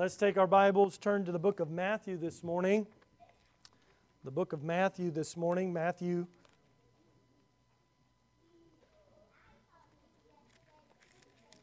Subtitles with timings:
[0.00, 2.86] Let's take our Bibles, turn to the book of Matthew this morning.
[4.24, 6.26] The book of Matthew this morning, Matthew.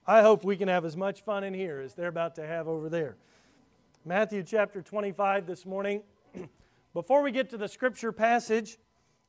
[0.05, 2.67] I hope we can have as much fun in here as they're about to have
[2.67, 3.17] over there.
[4.05, 6.03] Matthew chapter 25 this morning.
[6.93, 8.77] Before we get to the scripture passage,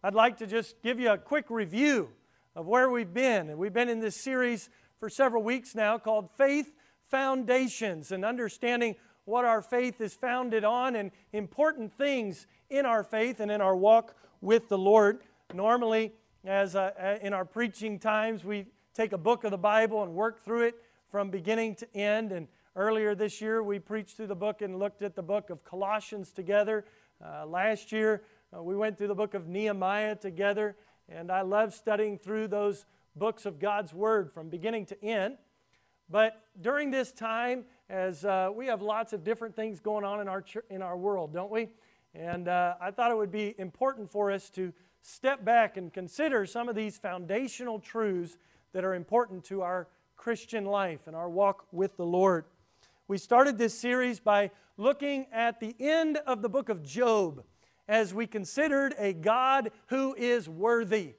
[0.04, 2.10] I'd like to just give you a quick review
[2.54, 3.48] of where we've been.
[3.48, 4.68] And we've been in this series
[5.00, 6.74] for several weeks now called Faith
[7.10, 13.40] foundations and understanding what our faith is founded on and important things in our faith
[13.40, 15.20] and in our walk with the Lord.
[15.52, 16.12] Normally,
[16.44, 20.14] as uh, uh, in our preaching times, we take a book of the Bible and
[20.14, 20.74] work through it
[21.10, 22.32] from beginning to end.
[22.32, 25.64] And earlier this year, we preached through the book and looked at the book of
[25.64, 26.84] Colossians together.
[27.24, 28.22] Uh, last year,
[28.56, 30.76] uh, we went through the book of Nehemiah together.
[31.08, 32.84] And I love studying through those
[33.16, 35.38] books of God's Word from beginning to end.
[36.10, 40.28] But during this time, as uh, we have lots of different things going on in
[40.28, 41.68] our, ch- in our world, don't we?
[42.14, 46.46] And uh, I thought it would be important for us to step back and consider
[46.46, 48.36] some of these foundational truths
[48.72, 52.44] that are important to our Christian life and our walk with the Lord.
[53.06, 57.44] We started this series by looking at the end of the book of Job
[57.86, 61.14] as we considered a God who is worthy.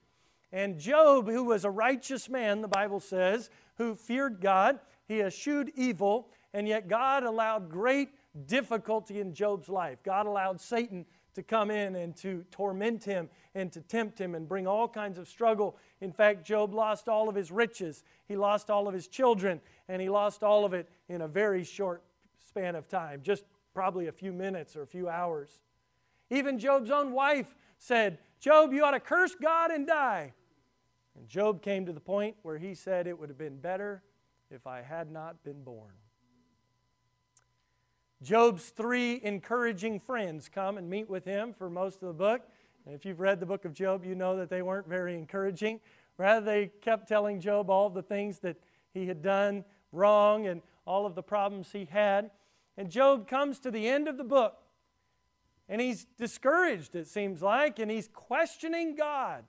[0.51, 3.49] And Job, who was a righteous man, the Bible says,
[3.79, 8.09] who feared God, he eschewed evil, and yet God allowed great
[8.45, 10.03] difficulty in Job's life.
[10.03, 14.47] God allowed Satan to come in and to torment him and to tempt him and
[14.47, 15.77] bring all kinds of struggle.
[16.01, 20.01] In fact, Job lost all of his riches, he lost all of his children, and
[20.01, 22.03] he lost all of it in a very short
[22.47, 23.43] span of time, just
[23.73, 25.61] probably a few minutes or a few hours.
[26.29, 30.33] Even Job's own wife said, Job, you ought to curse God and die.
[31.19, 34.01] And Job came to the point where he said, It would have been better
[34.49, 35.91] if I had not been born.
[38.23, 42.41] Job's three encouraging friends come and meet with him for most of the book.
[42.85, 45.81] And if you've read the book of Job, you know that they weren't very encouraging.
[46.17, 48.57] Rather, they kept telling Job all the things that
[48.93, 52.31] he had done wrong and all of the problems he had.
[52.77, 54.57] And Job comes to the end of the book
[55.69, 59.43] and he's discouraged, it seems like, and he's questioning God.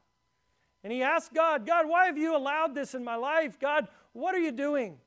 [0.82, 3.58] And he asked God, God, why have you allowed this in my life?
[3.58, 4.98] God, what are you doing?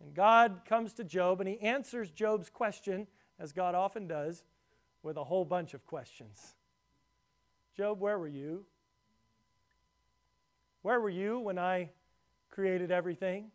[0.00, 3.06] And God comes to Job and he answers Job's question,
[3.38, 4.44] as God often does,
[5.02, 6.54] with a whole bunch of questions.
[7.76, 8.64] Job, where were you?
[10.82, 11.90] Where were you when I
[12.50, 13.50] created everything?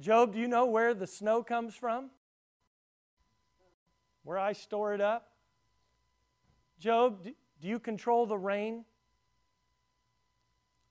[0.00, 2.10] Job, do you know where the snow comes from?
[4.24, 5.28] Where I store it up?
[6.78, 8.84] Job, do you control the rain?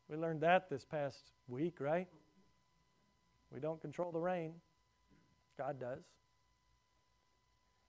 [0.09, 2.08] We learned that this past week, right?
[3.53, 4.53] We don't control the rain,
[5.58, 6.03] God does.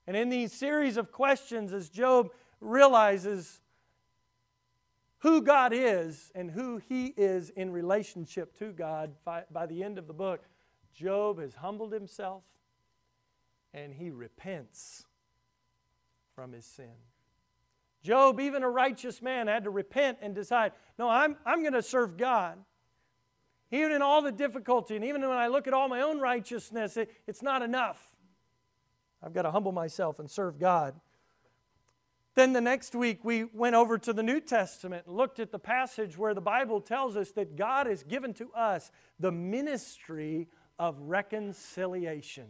[0.05, 3.61] And in these series of questions, as Job realizes
[5.19, 10.07] who God is and who he is in relationship to God, by, the end of
[10.07, 10.43] the book,
[10.93, 12.43] Job has humbled himself
[13.73, 15.05] and he repents
[16.35, 17.10] from his sin.
[18.03, 21.83] Job, even a righteous man, had to repent and decide, no, I'm, I'm going to
[21.83, 22.57] serve God.
[23.71, 26.97] Even in all the difficulty, and even when I look at all my own righteousness,
[26.97, 28.15] it, it's not enough.
[29.23, 30.95] I've got to humble myself and serve God.
[32.33, 35.59] Then the next week, we went over to the New Testament and looked at the
[35.59, 40.47] passage where the Bible tells us that God has given to us the ministry
[40.79, 42.47] of reconciliation.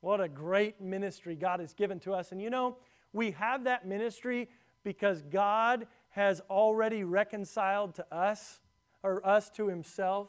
[0.00, 2.30] What a great ministry God has given to us.
[2.30, 2.76] And you know,
[3.16, 4.48] we have that ministry
[4.84, 8.60] because God has already reconciled to us,
[9.02, 10.28] or us to Himself,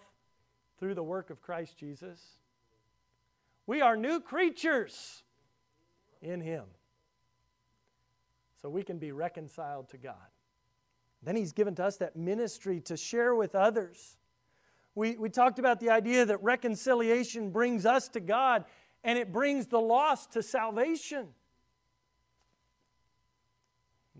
[0.80, 2.20] through the work of Christ Jesus.
[3.66, 5.24] We are new creatures
[6.22, 6.64] in Him.
[8.62, 10.16] So we can be reconciled to God.
[11.22, 14.18] Then He's given to us that ministry to share with others.
[14.96, 18.66] We, we talked about the idea that reconciliation brings us to God
[19.04, 21.28] and it brings the lost to salvation.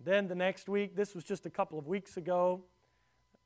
[0.08, 2.64] Then the next week, this was just a couple of weeks ago,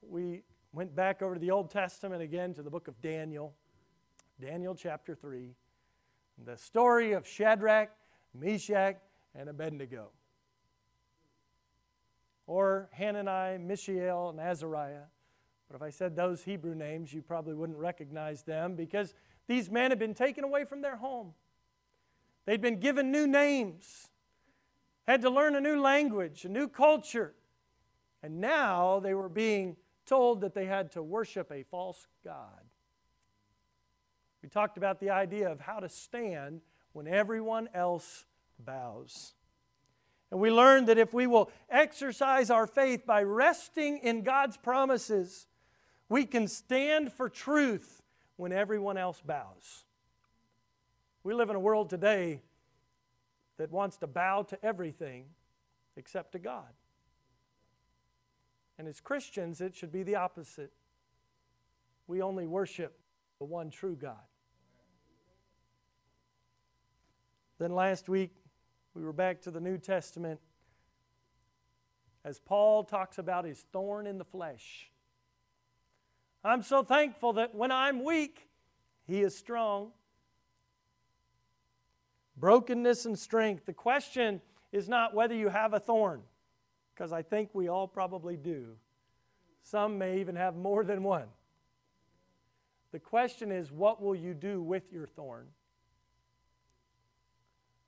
[0.07, 0.43] we
[0.73, 3.55] went back over to the Old Testament again to the book of Daniel,
[4.39, 5.55] Daniel chapter 3,
[6.45, 7.89] the story of Shadrach,
[8.39, 8.97] Meshach,
[9.33, 10.09] and Abednego.
[12.45, 15.07] Or Hananiah, Mishael, and Azariah.
[15.67, 19.15] But if I said those Hebrew names, you probably wouldn't recognize them because
[19.47, 21.33] these men had been taken away from their home.
[22.45, 24.10] They'd been given new names
[25.11, 27.33] had to learn a new language, a new culture.
[28.23, 29.75] And now they were being
[30.05, 32.61] told that they had to worship a false God.
[34.41, 36.61] We talked about the idea of how to stand
[36.93, 38.25] when everyone else
[38.59, 39.33] bows.
[40.31, 45.47] And we learned that if we will exercise our faith by resting in God's promises,
[46.09, 48.01] we can stand for truth
[48.37, 49.85] when everyone else bows.
[51.23, 52.41] We live in a world today
[53.61, 55.25] that wants to bow to everything
[55.95, 56.73] except to God.
[58.79, 60.71] And as Christians, it should be the opposite.
[62.07, 62.97] We only worship
[63.37, 64.15] the one true God.
[67.59, 68.31] Then last week,
[68.95, 70.39] we were back to the New Testament
[72.25, 74.89] as Paul talks about his thorn in the flesh.
[76.43, 78.47] I'm so thankful that when I'm weak,
[79.05, 79.91] he is strong.
[82.41, 83.65] Brokenness and strength.
[83.65, 84.41] The question
[84.71, 86.23] is not whether you have a thorn,
[86.93, 88.75] because I think we all probably do.
[89.63, 91.27] Some may even have more than one.
[92.91, 95.45] The question is, what will you do with your thorn?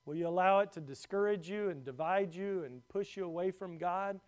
[0.06, 3.78] Will you allow it to discourage you and divide you and push you away from
[3.78, 4.20] God?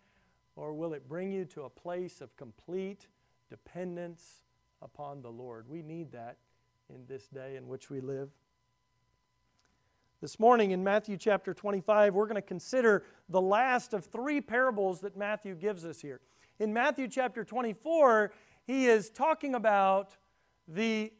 [0.56, 3.06] Or will it bring you to a place of complete
[3.48, 4.40] dependence
[4.82, 5.68] upon the Lord?
[5.68, 6.38] We need that
[6.92, 8.30] in this day in which we live.
[10.26, 15.00] This morning in Matthew chapter 25, we're going to consider the last of three parables
[15.02, 16.20] that Matthew gives us here.
[16.58, 18.32] In Matthew chapter 24,
[18.66, 20.16] he is talking about
[20.66, 21.12] the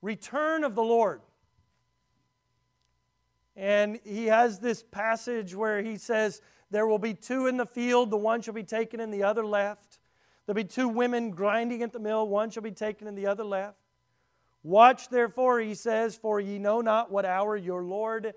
[0.00, 1.22] return of the Lord.
[3.56, 6.40] And he has this passage where he says,
[6.70, 9.44] There will be two in the field, the one shall be taken and the other
[9.44, 9.98] left.
[10.46, 13.42] There'll be two women grinding at the mill, one shall be taken and the other
[13.42, 13.85] left.
[14.66, 18.34] Watch therefore, he says, for ye know not what hour your Lord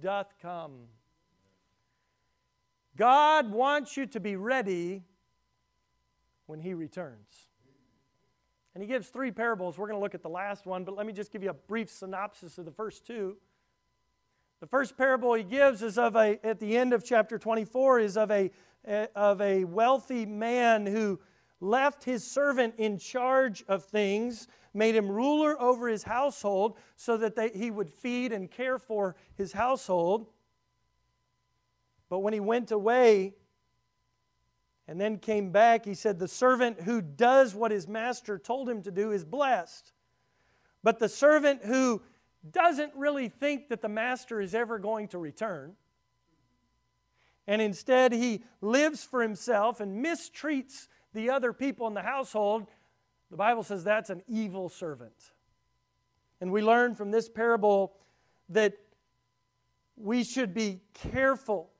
[0.00, 0.70] doth come.
[2.96, 5.02] God wants you to be ready
[6.46, 7.48] when he returns.
[8.76, 9.76] And he gives three parables.
[9.76, 11.54] We're going to look at the last one, but let me just give you a
[11.54, 13.36] brief synopsis of the first two.
[14.60, 18.16] The first parable he gives is of a, at the end of chapter 24, is
[18.16, 18.52] of a,
[18.84, 21.18] eh, of a wealthy man who
[21.62, 27.36] left his servant in charge of things, made him ruler over his household so that
[27.36, 30.26] they, he would feed and care for his household.
[32.10, 33.34] But when he went away
[34.88, 38.82] and then came back, he said, The servant who does what his master told him
[38.82, 39.92] to do is blessed.
[40.82, 42.02] But the servant who
[42.50, 45.76] doesn't really think that the master is ever going to return.
[47.46, 52.66] And instead, he lives for himself and mistreats the other people in the household.
[53.30, 55.32] The Bible says that's an evil servant.
[56.40, 57.94] And we learn from this parable
[58.48, 58.74] that
[59.96, 61.70] we should be careful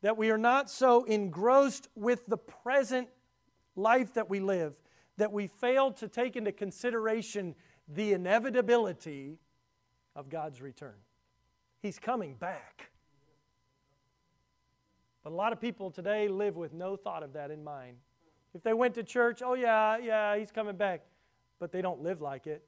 [0.00, 3.08] that we are not so engrossed with the present
[3.74, 4.74] life that we live
[5.18, 7.54] that we fail to take into consideration
[7.88, 9.38] the inevitability
[10.16, 10.94] of God's return.
[11.82, 12.90] He's coming back.
[15.22, 17.98] But a lot of people today live with no thought of that in mind.
[18.54, 21.02] If they went to church, oh, yeah, yeah, he's coming back,
[21.58, 22.64] but they don't live like it.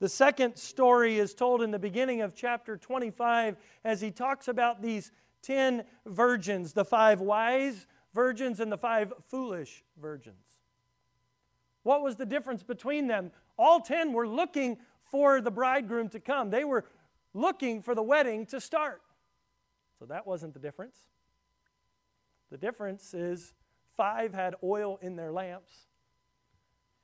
[0.00, 4.82] The second story is told in the beginning of chapter 25 as he talks about
[4.82, 5.12] these
[5.42, 10.44] 10 virgins, the five wise virgins and the five foolish virgins.
[11.84, 13.30] What was the difference between them?
[13.58, 14.78] All 10 were looking
[15.10, 16.50] for the bridegroom to come.
[16.50, 16.84] They were
[17.34, 19.02] looking for the wedding to start.
[19.98, 20.96] So that wasn't the difference.
[22.54, 23.52] The difference is
[23.96, 25.72] five had oil in their lamps,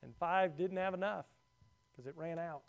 [0.01, 1.25] and five didn't have enough
[1.91, 2.63] because it ran out.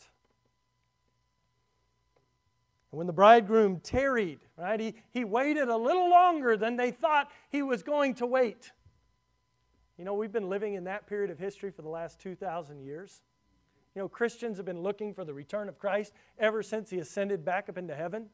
[2.91, 7.31] And when the bridegroom tarried, right, he, he waited a little longer than they thought
[7.51, 8.73] he was going to wait.
[9.97, 13.21] You know, we've been living in that period of history for the last 2,000 years.
[13.95, 17.45] You know, Christians have been looking for the return of Christ ever since he ascended
[17.45, 18.31] back up into heaven.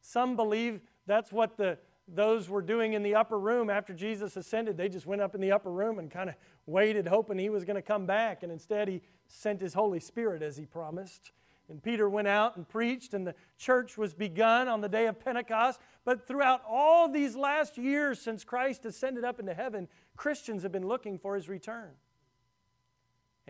[0.00, 1.76] Some believe that's what the
[2.14, 4.76] those were doing in the upper room after Jesus ascended.
[4.76, 6.36] They just went up in the upper room and kind of
[6.66, 8.42] waited, hoping he was going to come back.
[8.42, 11.32] And instead, he sent his Holy Spirit as he promised.
[11.68, 15.20] And Peter went out and preached, and the church was begun on the day of
[15.20, 15.80] Pentecost.
[16.04, 19.86] But throughout all these last years since Christ ascended up into heaven,
[20.16, 21.92] Christians have been looking for his return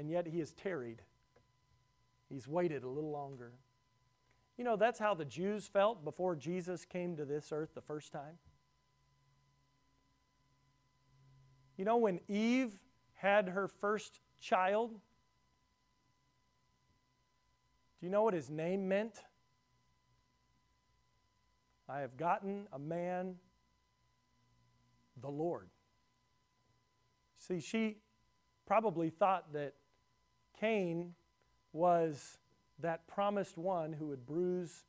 [0.00, 1.02] and yet he has tarried.
[2.31, 3.52] He's waited a little longer.
[4.57, 8.11] You know, that's how the Jews felt before Jesus came to this earth the first
[8.11, 8.38] time.
[11.81, 12.75] You know, when Eve
[13.15, 14.99] had her first child, do
[18.03, 19.23] you know what his name meant?
[21.89, 23.37] I have gotten a man,
[25.23, 25.71] the Lord.
[27.39, 27.97] See, she
[28.67, 29.73] probably thought that
[30.61, 31.15] Cain
[31.73, 32.37] was
[32.81, 34.85] that promised one who would bruise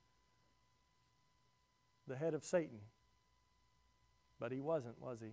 [2.05, 2.79] the head of Satan.
[4.41, 5.31] But he wasn't, was he?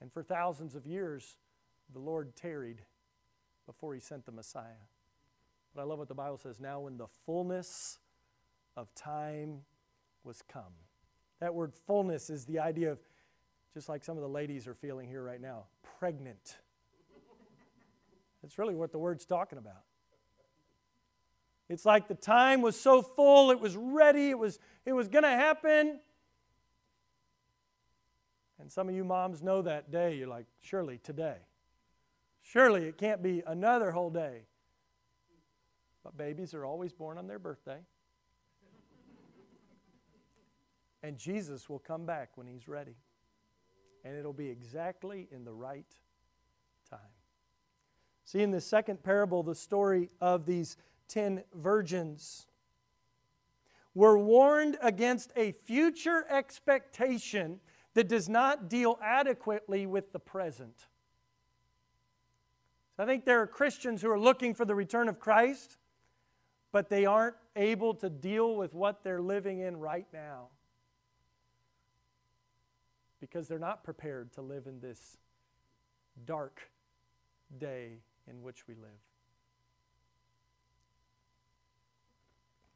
[0.00, 1.36] And for thousands of years,
[1.92, 2.82] the Lord tarried
[3.66, 4.86] before he sent the Messiah.
[5.74, 7.98] But I love what the Bible says now, when the fullness
[8.76, 9.60] of time
[10.24, 10.74] was come.
[11.40, 12.98] That word fullness is the idea of,
[13.72, 15.64] just like some of the ladies are feeling here right now,
[15.98, 16.58] pregnant.
[18.42, 19.82] That's really what the word's talking about.
[21.68, 25.22] It's like the time was so full, it was ready, it was, it was going
[25.22, 26.00] to happen.
[28.60, 30.16] And some of you moms know that day.
[30.16, 31.36] You're like, surely today.
[32.42, 34.42] Surely it can't be another whole day.
[36.04, 37.78] But babies are always born on their birthday.
[41.02, 42.96] and Jesus will come back when he's ready.
[44.04, 45.92] And it'll be exactly in the right
[46.88, 46.98] time.
[48.24, 50.76] See, in the second parable, the story of these
[51.08, 52.46] ten virgins.
[53.94, 57.60] We're warned against a future expectation
[57.94, 60.86] that does not deal adequately with the present.
[62.96, 65.76] So I think there are Christians who are looking for the return of Christ,
[66.72, 70.48] but they aren't able to deal with what they're living in right now
[73.20, 75.18] because they're not prepared to live in this
[76.24, 76.70] dark
[77.58, 78.90] day in which we live.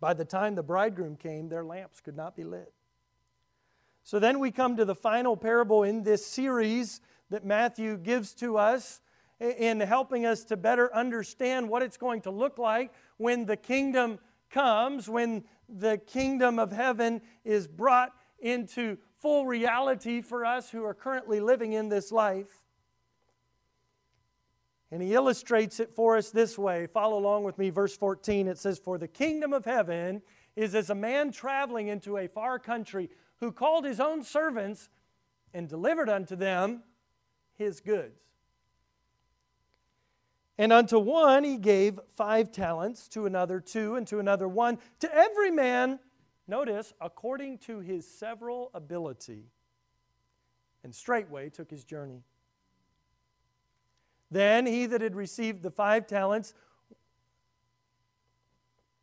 [0.00, 2.72] By the time the bridegroom came, their lamps could not be lit.
[4.04, 8.58] So then we come to the final parable in this series that Matthew gives to
[8.58, 9.00] us
[9.40, 14.18] in helping us to better understand what it's going to look like when the kingdom
[14.50, 20.94] comes, when the kingdom of heaven is brought into full reality for us who are
[20.94, 22.62] currently living in this life.
[24.90, 26.86] And he illustrates it for us this way.
[26.88, 28.48] Follow along with me, verse 14.
[28.48, 30.20] It says, For the kingdom of heaven
[30.56, 33.08] is as a man traveling into a far country
[33.40, 34.88] who called his own servants
[35.52, 36.82] and delivered unto them
[37.54, 38.20] his goods.
[40.56, 45.12] And unto one he gave five talents, to another two, and to another one, to
[45.12, 45.98] every man,
[46.46, 49.46] notice, according to his several ability.
[50.84, 52.22] And straightway took his journey.
[54.30, 56.54] Then he that had received the five talents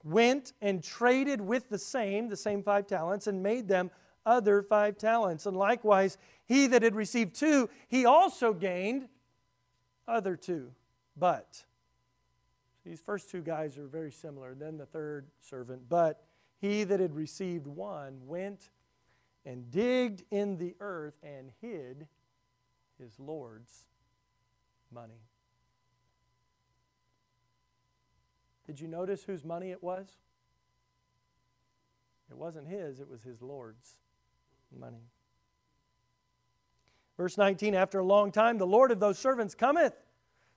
[0.04, 3.92] went and traded with the same, the same five talents, and made them
[4.26, 5.46] other five talents.
[5.46, 9.08] And likewise, he that had received two, he also gained
[10.08, 10.72] other two.
[11.18, 11.64] But
[12.86, 14.54] these first two guys are very similar.
[14.54, 15.90] Then the third servant.
[15.90, 16.24] But
[16.60, 18.70] he that had received one went
[19.46, 22.08] and digged in the earth and hid
[23.00, 23.86] his Lord's
[24.92, 25.22] money.
[28.68, 30.08] Did you notice whose money it was?
[32.30, 33.98] It wasn't his, it was his Lord's
[34.78, 35.04] money.
[37.18, 39.94] Verse 19 After a long time, the Lord of those servants cometh.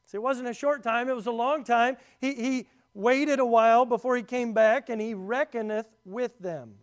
[0.07, 1.97] See, it wasn't a short time, it was a long time.
[2.21, 6.75] He, he waited a while before he came back, and he reckoneth with them.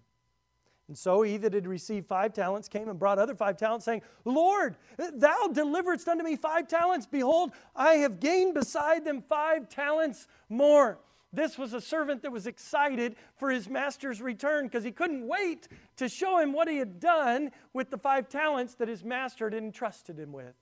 [0.88, 4.02] And so he that had received five talents came and brought other five talents, saying,
[4.26, 7.06] Lord, thou deliveredst unto me five talents.
[7.06, 11.00] Behold, I have gained beside them five talents more.
[11.34, 15.68] This was a servant that was excited for his master's return because he couldn't wait
[15.96, 19.54] to show him what he had done with the five talents that his master had
[19.54, 20.54] entrusted him with.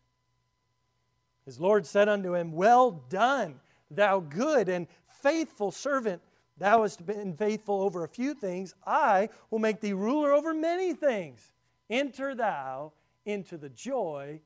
[1.45, 3.59] His Lord said unto him, Well done,
[3.89, 6.21] thou good and faithful servant.
[6.57, 8.75] Thou hast been faithful over a few things.
[8.85, 11.51] I will make thee ruler over many things.
[11.89, 12.93] Enter thou
[13.25, 14.41] into the joy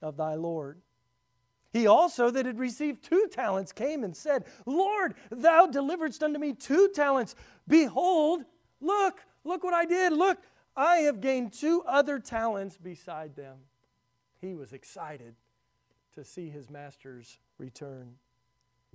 [0.00, 0.80] of thy Lord.
[1.74, 6.52] He also, that had received two talents, came and said, Lord, thou deliveredst unto me
[6.52, 7.34] two talents.
[7.66, 8.44] Behold,
[8.80, 10.12] look, look what I did.
[10.12, 10.38] Look,
[10.76, 13.56] I have gained two other talents beside them.
[14.40, 15.34] He was excited
[16.14, 18.14] to see his master's return.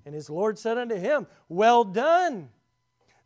[0.06, 2.48] And his Lord said unto him, Well done,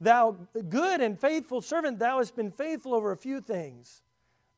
[0.02, 0.36] thou
[0.68, 2.00] good and faithful servant.
[2.00, 4.02] Thou hast been faithful over a few things.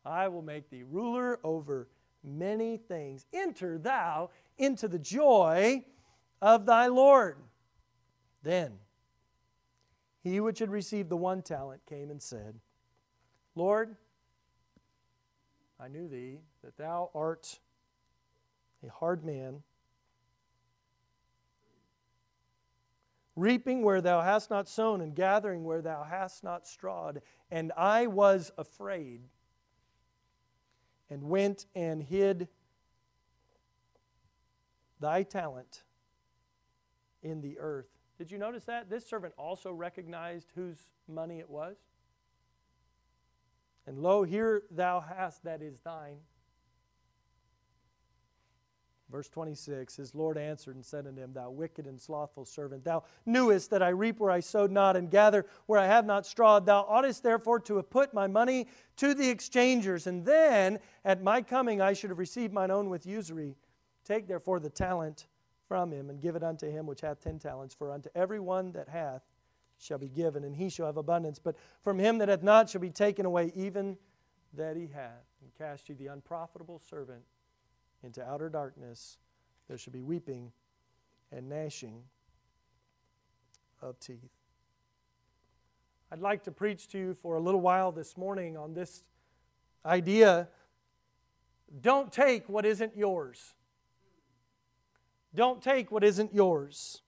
[0.05, 1.89] I will make thee ruler over
[2.25, 3.25] many things.
[3.33, 5.85] Enter thou into the joy
[6.41, 7.37] of thy Lord.
[8.43, 8.73] Then
[10.23, 12.59] he which had received the one talent came and said,
[13.55, 13.95] Lord,
[15.79, 17.59] I knew thee, that thou art
[18.85, 19.63] a hard man,
[23.35, 27.21] reaping where thou hast not sown, and gathering where thou hast not strawed.
[27.51, 29.21] And I was afraid,
[31.09, 32.47] and went and hid
[34.99, 35.83] thy talent
[37.21, 37.89] in the earth.
[38.17, 38.89] Did you notice that?
[38.89, 41.75] This servant also recognized whose money it was.
[43.87, 46.17] And lo, here thou hast that is thine.
[49.11, 53.03] Verse 26 His Lord answered and said unto him, Thou wicked and slothful servant, thou
[53.25, 56.65] knewest that I reap where I sowed not, and gather where I have not strawed.
[56.65, 61.41] Thou oughtest therefore to have put my money to the exchangers, and then at my
[61.41, 63.55] coming I should have received mine own with usury.
[64.03, 65.27] Take therefore the talent
[65.67, 67.75] from him, and give it unto him which hath ten talents.
[67.75, 69.23] For unto every one that hath
[69.77, 71.37] shall be given, and he shall have abundance.
[71.37, 73.97] But from him that hath not shall be taken away even
[74.53, 75.25] that he hath.
[75.41, 77.23] And cast ye the unprofitable servant
[78.05, 79.17] into outer darkness.
[79.67, 80.51] There shall be weeping
[81.31, 82.03] and gnashing
[83.81, 84.31] of teeth.
[86.11, 89.03] I'd like to preach to you for a little while this morning on this
[89.85, 90.47] idea
[91.81, 93.53] don't take what isn't yours.
[95.33, 97.01] Don't take what isn't yours.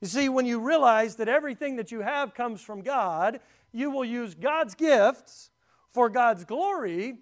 [0.00, 3.40] You see, when you realize that everything that you have comes from God,
[3.72, 5.50] you will use God's gifts
[5.92, 7.18] for God's glory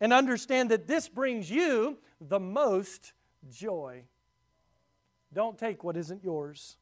[0.00, 3.12] and understand that this brings you the most
[3.50, 4.04] joy.
[5.32, 6.76] Don't take what isn't yours.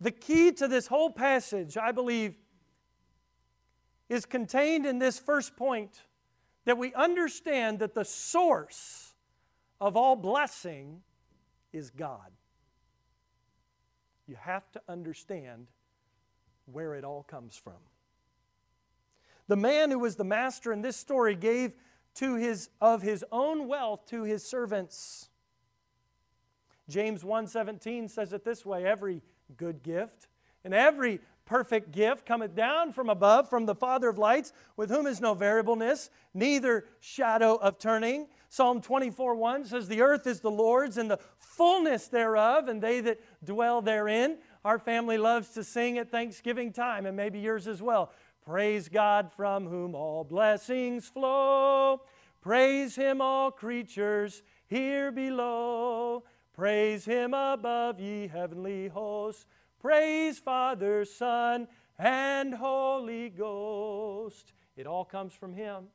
[0.00, 2.34] The key to this whole passage, I believe,
[4.08, 6.02] is contained in this first point
[6.64, 9.14] that we understand that the source
[9.80, 11.02] of all blessing
[11.72, 12.32] is God.
[14.26, 15.68] You have to understand
[16.66, 17.78] where it all comes from.
[19.48, 21.72] The man who was the master in this story gave
[22.14, 25.28] to his of his own wealth to his servants.
[26.88, 29.22] James 1:17 says it this way, every
[29.56, 30.28] good gift
[30.64, 35.06] and every perfect gift cometh down from above from the Father of lights, with whom
[35.06, 38.28] is no variableness, neither shadow of turning.
[38.48, 43.00] Psalm 24 1 says, The earth is the Lord's and the fullness thereof, and they
[43.00, 44.38] that dwell therein.
[44.64, 48.12] Our family loves to sing at Thanksgiving time, and maybe yours as well.
[48.44, 52.02] Praise God from whom all blessings flow.
[52.40, 56.24] Praise Him, all creatures here below.
[56.54, 59.46] Praise Him above, ye heavenly hosts.
[59.80, 64.52] Praise Father, Son, and Holy Ghost.
[64.76, 65.88] It all comes from Him.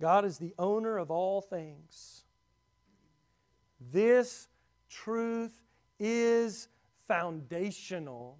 [0.00, 2.24] God is the owner of all things.
[3.92, 4.48] This
[4.88, 5.62] truth
[5.98, 6.68] is
[7.06, 8.38] foundational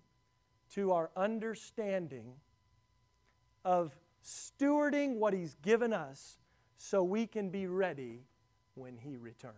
[0.75, 2.35] to our understanding
[3.65, 6.39] of stewarding what He's given us
[6.77, 8.25] so we can be ready
[8.75, 9.55] when He returns.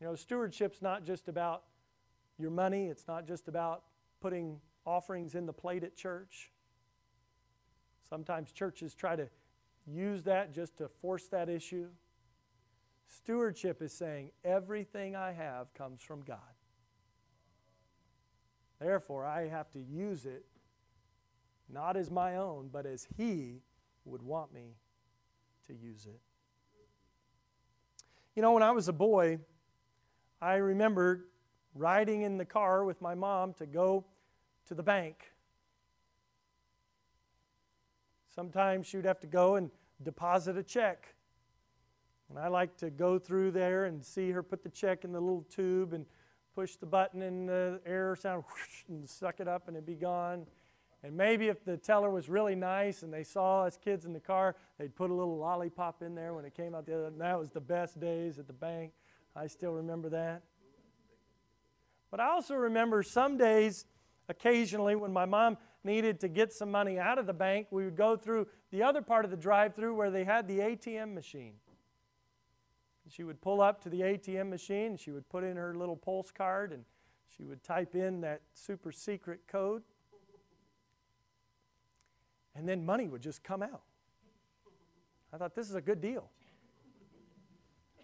[0.00, 1.64] You know, stewardship's not just about
[2.38, 3.84] your money, it's not just about
[4.20, 6.50] putting offerings in the plate at church.
[8.08, 9.28] Sometimes churches try to
[9.86, 11.88] use that just to force that issue.
[13.06, 16.38] Stewardship is saying, everything I have comes from God.
[18.78, 20.44] Therefore, I have to use it
[21.68, 23.62] not as my own, but as He
[24.04, 24.76] would want me
[25.66, 26.20] to use it.
[28.34, 29.38] You know, when I was a boy,
[30.40, 31.26] I remember
[31.74, 34.04] riding in the car with my mom to go
[34.66, 35.32] to the bank.
[38.34, 39.70] Sometimes she would have to go and
[40.02, 41.14] deposit a check.
[42.30, 45.20] And I like to go through there and see her put the check in the
[45.20, 46.06] little tube and
[46.54, 49.94] push the button and the air sound whoosh, and suck it up and it'd be
[49.94, 50.46] gone.
[51.08, 54.20] And maybe if the teller was really nice and they saw us kids in the
[54.20, 57.06] car, they'd put a little lollipop in there when it came out the other.
[57.06, 58.92] And that was the best days at the bank.
[59.34, 60.42] I still remember that.
[62.10, 63.86] But I also remember some days,
[64.28, 67.96] occasionally, when my mom needed to get some money out of the bank, we would
[67.96, 71.54] go through the other part of the drive through where they had the ATM machine.
[73.08, 75.96] She would pull up to the ATM machine, and she would put in her little
[75.96, 76.84] pulse card, and
[77.34, 79.84] she would type in that super secret code.
[82.58, 83.82] And then money would just come out.
[85.32, 86.28] I thought, this is a good deal.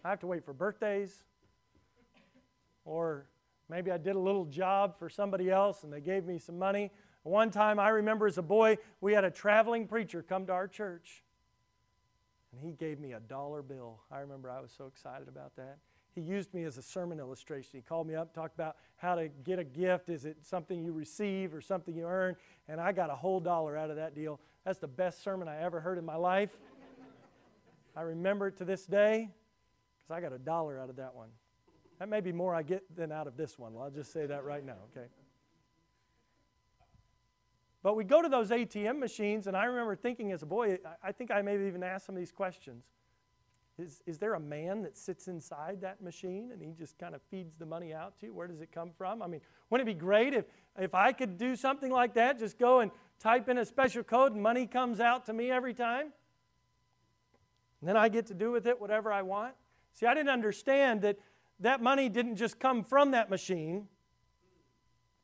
[0.05, 1.25] I have to wait for birthdays,
[2.85, 3.27] or
[3.69, 6.93] maybe I did a little job for somebody else and they gave me some money.
[7.25, 10.69] One time I remember as a boy, we had a traveling preacher come to our
[10.69, 11.25] church
[12.53, 14.03] and he gave me a dollar bill.
[14.13, 15.79] I remember I was so excited about that.
[16.15, 17.71] He used me as a sermon illustration.
[17.73, 20.09] He called me up, talked about how to get a gift.
[20.09, 22.37] Is it something you receive or something you earn?
[22.69, 24.39] And I got a whole dollar out of that deal.
[24.65, 26.51] That's the best sermon I ever heard in my life.
[27.97, 29.29] I remember it to this day
[29.99, 31.29] because I got a dollar out of that one.
[31.99, 33.73] That may be more I get than out of this one.
[33.81, 35.07] I'll just say that right now, okay?
[37.83, 41.13] But we go to those ATM machines, and I remember thinking as a boy, I
[41.13, 42.85] think I maybe even asked some of these questions.
[43.77, 47.23] Is, is there a man that sits inside that machine and he just kind of
[47.23, 48.35] feeds the money out to you?
[48.35, 49.21] Where does it come from?
[49.21, 50.45] I mean, wouldn't it be great if,
[50.79, 52.39] if I could do something like that?
[52.39, 55.75] Just go and type in a special code and money comes out to me every
[55.75, 56.13] time?
[57.81, 59.55] And then I get to do with it whatever I want?
[59.93, 61.19] See, I didn't understand that
[61.59, 63.89] that money didn't just come from that machine.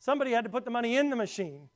[0.00, 1.68] Somebody had to put the money in the machine.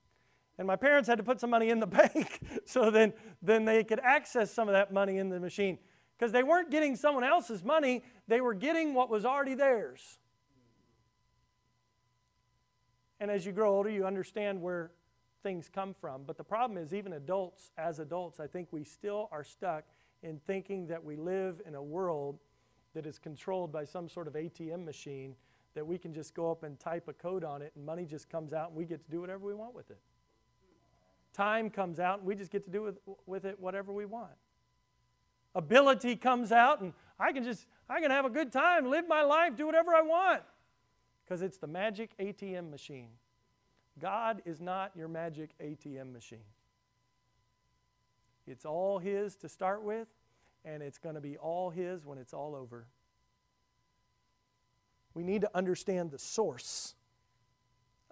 [0.59, 3.85] And my parents had to put some money in the bank so then, then they
[3.85, 5.79] could access some of that money in the machine
[6.19, 10.19] because they weren't getting someone else's money, they were getting what was already theirs.
[13.21, 14.91] And as you grow older, you understand where
[15.43, 16.23] things come from.
[16.27, 19.85] But the problem is, even adults, as adults, I think we still are stuck
[20.23, 22.39] in thinking that we live in a world
[22.95, 25.35] that is controlled by some sort of ATM machine
[25.75, 28.31] that we can just go up and type a code on it and money just
[28.31, 29.99] comes out and we get to do whatever we want with it.
[31.33, 34.31] Time comes out and we just get to do with, with it whatever we want
[35.55, 39.23] ability comes out and I can just I can have a good time, live my
[39.23, 40.43] life, do whatever I want.
[41.25, 43.09] Because it's the magic ATM machine.
[44.01, 46.39] God is not your magic ATM machine.
[48.47, 50.09] It's all His to start with,
[50.65, 52.87] and it's going to be all His when it's all over.
[55.15, 56.95] We need to understand the source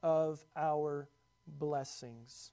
[0.03, 1.09] of our
[1.47, 2.53] blessings.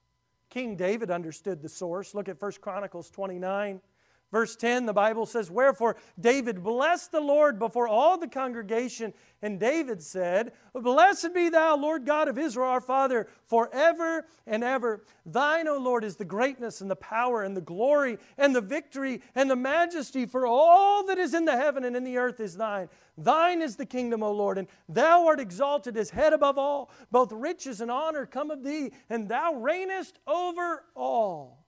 [0.50, 2.14] King David understood the source.
[2.14, 3.80] Look at 1 Chronicles 29.
[4.30, 9.12] Verse 10, the Bible says, Wherefore David blessed the Lord before all the congregation,
[9.42, 15.04] and David said, Blessed be thou, Lord God of Israel, our Father, forever and ever.
[15.26, 19.20] Thine, O Lord, is the greatness and the power and the glory and the victory
[19.34, 22.56] and the majesty, for all that is in the heaven and in the earth is
[22.56, 22.88] thine.
[23.18, 26.90] Thine is the kingdom, O Lord, and thou art exalted as head above all.
[27.10, 31.66] Both riches and honor come of thee, and thou reignest over all.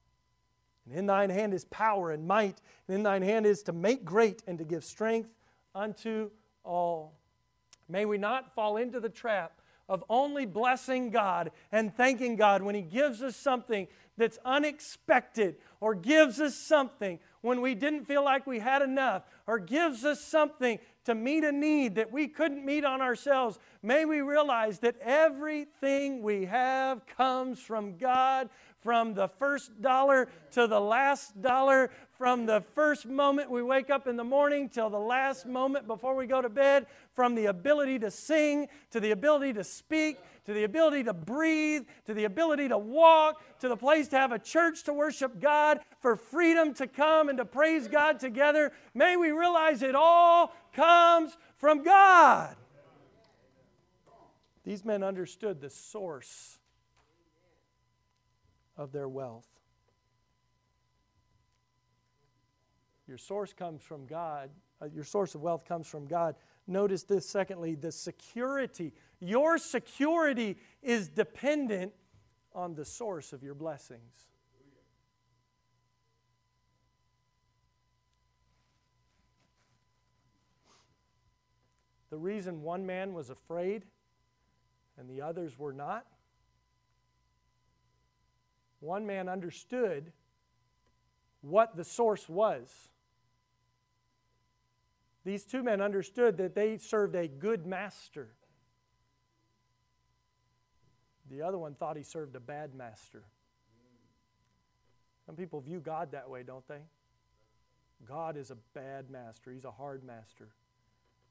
[0.86, 4.04] And in thine hand is power and might, and in thine hand is to make
[4.04, 5.30] great and to give strength
[5.74, 6.30] unto
[6.64, 7.14] all.
[7.88, 12.74] May we not fall into the trap of only blessing God and thanking God when
[12.74, 18.46] He gives us something that's unexpected or gives us something when we didn't feel like
[18.46, 22.84] we had enough or gives us something to meet a need that we couldn't meet
[22.84, 23.58] on ourselves.
[23.82, 28.48] May we realize that everything we have comes from God
[28.82, 34.06] from the first dollar to the last dollar, from the first moment we wake up
[34.06, 37.98] in the morning till the last moment before we go to bed, from the ability
[38.00, 42.68] to sing to the ability to speak to the ability to breathe to the ability
[42.68, 46.86] to walk to the place to have a church to worship God, for freedom to
[46.88, 48.72] come and to praise God together.
[48.94, 52.56] May we realize it all comes from God.
[54.64, 56.58] These men understood the source
[58.82, 59.46] of their wealth.
[63.06, 64.50] Your source comes from God.
[64.80, 66.34] Uh, your source of wealth comes from God.
[66.66, 68.92] Notice this, secondly, the security.
[69.20, 71.92] Your security is dependent
[72.54, 74.28] on the source of your blessings.
[82.10, 83.84] The reason one man was afraid
[84.98, 86.06] and the others were not
[88.82, 90.12] one man understood
[91.40, 92.88] what the source was.
[95.24, 98.28] These two men understood that they served a good master.
[101.30, 103.24] The other one thought he served a bad master.
[105.24, 106.80] Some people view God that way, don't they?
[108.04, 110.48] God is a bad master, He's a hard master.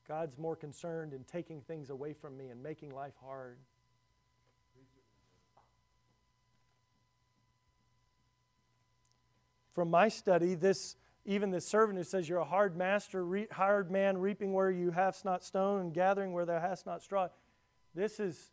[0.07, 3.57] God's more concerned in taking things away from me and making life hard.
[9.73, 13.91] From my study, this even the servant who says, You're a hard master, re- hired
[13.91, 17.27] man, reaping where you hast not sown and gathering where thou hast not straw.
[17.93, 18.51] This is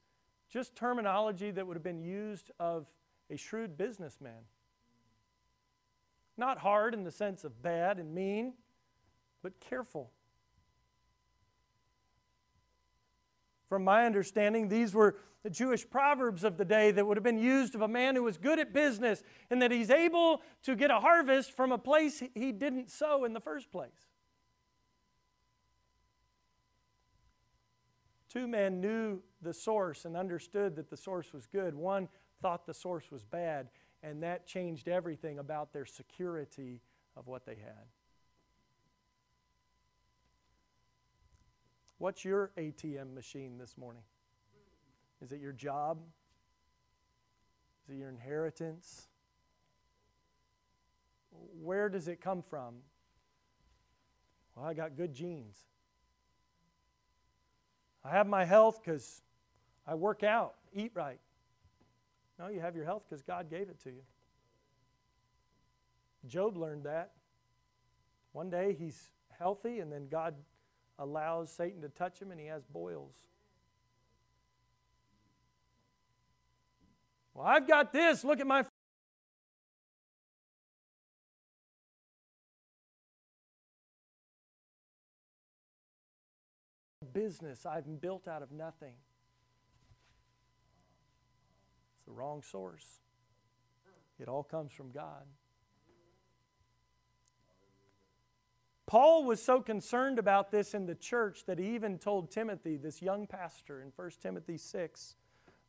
[0.51, 2.87] just terminology that would have been used of
[3.31, 4.43] a shrewd businessman.
[6.37, 8.55] Not hard in the sense of bad and mean,
[9.43, 10.11] but careful.
[13.69, 17.39] From my understanding, these were the Jewish proverbs of the day that would have been
[17.39, 20.91] used of a man who was good at business and that he's able to get
[20.91, 24.09] a harvest from a place he didn't sow in the first place.
[28.29, 31.75] Two men knew the source and understood that the source was good.
[31.75, 32.09] One
[32.43, 33.69] thought the source was bad,
[34.03, 36.81] and that changed everything about their security
[37.17, 37.87] of what they had.
[41.99, 44.03] What's your ATM machine this morning?
[45.21, 45.99] Is it your job?
[47.85, 49.09] Is it your inheritance?
[51.61, 52.77] Where does it come from?
[54.55, 55.57] Well, I got good genes.
[58.05, 59.23] I have my health because
[59.85, 61.19] I work out, eat right.
[62.39, 64.03] No, you have your health because God gave it to you.
[66.29, 67.13] Job learned that.
[68.33, 70.35] One day he's healthy, and then God
[70.99, 73.15] allows Satan to touch him, and he has boils.
[77.35, 78.25] Well, I've got this.
[78.25, 78.65] Look at my
[87.13, 88.95] business I've built out of nothing.
[91.97, 93.01] It's the wrong source.
[94.21, 95.25] It all comes from God.
[98.89, 103.03] Paul was so concerned about this in the church that he even told Timothy, this
[103.03, 105.15] young pastor, in 1 Timothy 6,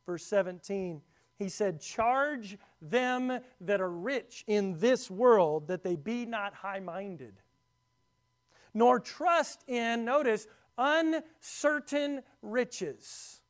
[0.06, 1.02] verse 17,
[1.38, 6.80] he said, Charge them that are rich in this world that they be not high
[6.80, 7.34] minded,
[8.72, 10.46] nor trust in, notice,
[10.78, 13.42] uncertain riches.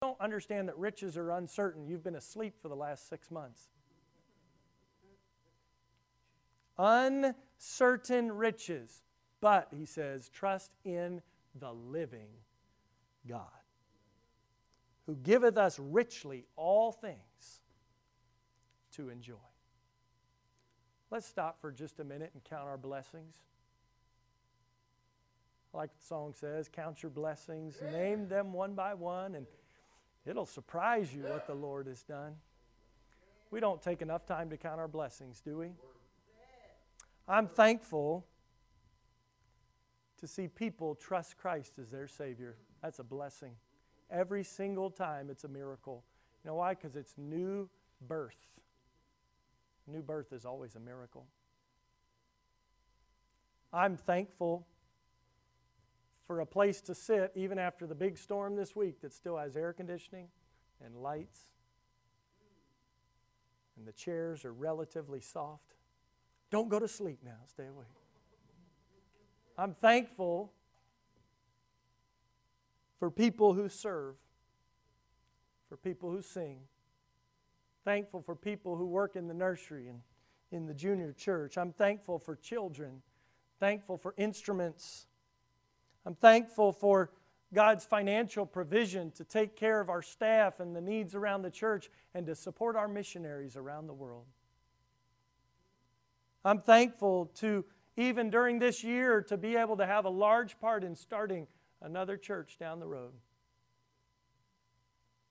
[0.00, 1.88] Don't understand that riches are uncertain.
[1.88, 3.68] You've been asleep for the last six months.
[6.78, 7.34] Uncertain
[8.32, 9.02] riches.
[9.40, 11.22] But, he says, trust in
[11.58, 12.28] the living
[13.26, 13.46] God,
[15.06, 17.60] who giveth us richly all things
[18.92, 19.34] to enjoy.
[21.10, 23.40] Let's stop for just a minute and count our blessings
[25.72, 29.46] like the song says, count your blessings, name them one by one, and
[30.26, 32.34] it'll surprise you what the Lord has done.
[33.50, 35.70] We don't take enough time to count our blessings, do we?
[37.30, 38.26] I'm thankful
[40.18, 42.56] to see people trust Christ as their Savior.
[42.82, 43.52] That's a blessing.
[44.10, 46.02] Every single time it's a miracle.
[46.42, 46.74] You know why?
[46.74, 47.68] Because it's new
[48.08, 48.48] birth.
[49.86, 51.24] New birth is always a miracle.
[53.72, 54.66] I'm thankful
[56.26, 59.56] for a place to sit even after the big storm this week that still has
[59.56, 60.26] air conditioning
[60.84, 61.42] and lights.
[63.78, 65.76] And the chairs are relatively soft.
[66.50, 67.86] Don't go to sleep now, stay awake.
[69.56, 70.52] I'm thankful
[72.98, 74.14] for people who serve,
[75.68, 76.60] for people who sing.
[77.84, 80.00] Thankful for people who work in the nursery and
[80.50, 81.56] in the junior church.
[81.56, 83.02] I'm thankful for children,
[83.58, 85.06] thankful for instruments
[86.06, 87.10] I'm thankful for
[87.52, 91.90] God's financial provision to take care of our staff and the needs around the church
[92.14, 94.24] and to support our missionaries around the world.
[96.44, 97.64] I'm thankful to,
[97.96, 101.46] even during this year, to be able to have a large part in starting
[101.82, 103.12] another church down the road.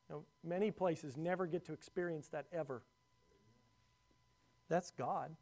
[0.10, 2.84] You know, many places never get to experience that ever.
[4.70, 5.36] That's God.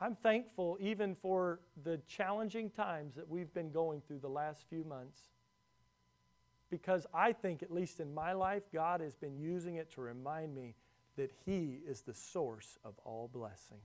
[0.00, 4.84] I'm thankful even for the challenging times that we've been going through the last few
[4.84, 5.30] months
[6.70, 10.54] because I think, at least in my life, God has been using it to remind
[10.54, 10.74] me
[11.16, 13.80] that He is the source of all blessing.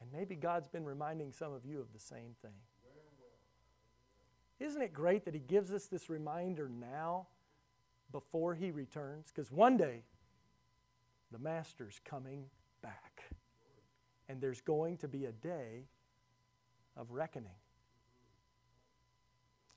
[0.00, 2.52] And maybe God's been reminding some of you of the same thing.
[4.58, 7.26] Isn't it great that He gives us this reminder now
[8.12, 9.26] before He returns?
[9.34, 10.02] Because one day,
[11.30, 12.44] the Master's coming
[12.82, 13.24] back.
[14.28, 15.84] And there's going to be a day
[16.96, 17.50] of reckoning.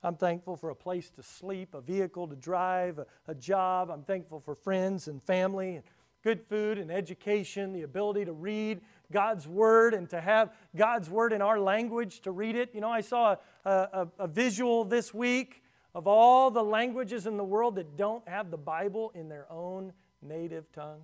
[0.02, 3.90] I'm thankful for a place to sleep, a vehicle to drive, a, a, job.
[3.90, 5.84] I'm thankful for friends and family, and
[6.22, 8.80] good food and education, the ability to read
[9.12, 12.70] God's Word and to have God's Word in our language to read it.
[12.74, 15.62] You know, I saw a, a, a visual this week
[15.94, 19.92] of all the languages in the world that don't have the Bible in their own
[20.22, 21.02] native tongue.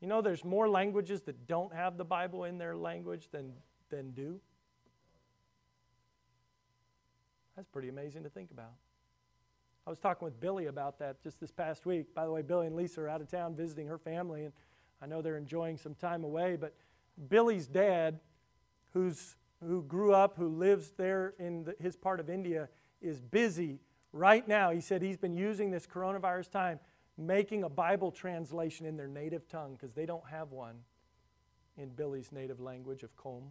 [0.00, 3.52] You know, there's more languages that don't have the Bible in their language than,
[3.90, 4.40] than do.
[7.60, 8.72] That's pretty amazing to think about.
[9.86, 12.14] I was talking with Billy about that just this past week.
[12.14, 14.54] By the way, Billy and Lisa are out of town visiting her family, and
[15.02, 16.56] I know they're enjoying some time away.
[16.56, 16.74] But
[17.28, 18.18] Billy's dad,
[18.94, 22.70] who's, who grew up, who lives there in the, his part of India,
[23.02, 23.80] is busy
[24.14, 24.70] right now.
[24.70, 26.80] He said he's been using this coronavirus time
[27.18, 30.76] making a Bible translation in their native tongue because they don't have one
[31.76, 33.50] in Billy's native language of Kom.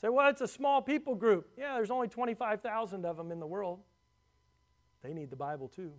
[0.00, 1.50] Say, well, it's a small people group.
[1.58, 3.80] Yeah, there's only 25,000 of them in the world.
[5.02, 5.92] They need the Bible too.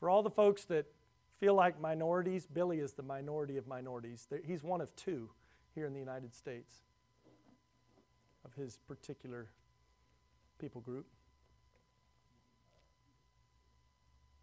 [0.00, 0.86] For all the folks that
[1.38, 4.26] feel like minorities, Billy is the minority of minorities.
[4.44, 5.30] He's one of two
[5.74, 6.82] here in the United States
[8.44, 9.50] of his particular
[10.58, 11.06] people group.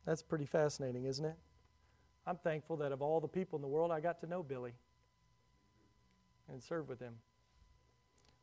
[0.05, 1.35] That's pretty fascinating, isn't it?
[2.27, 4.73] I'm thankful that of all the people in the world, I got to know Billy
[6.51, 7.15] and serve with him.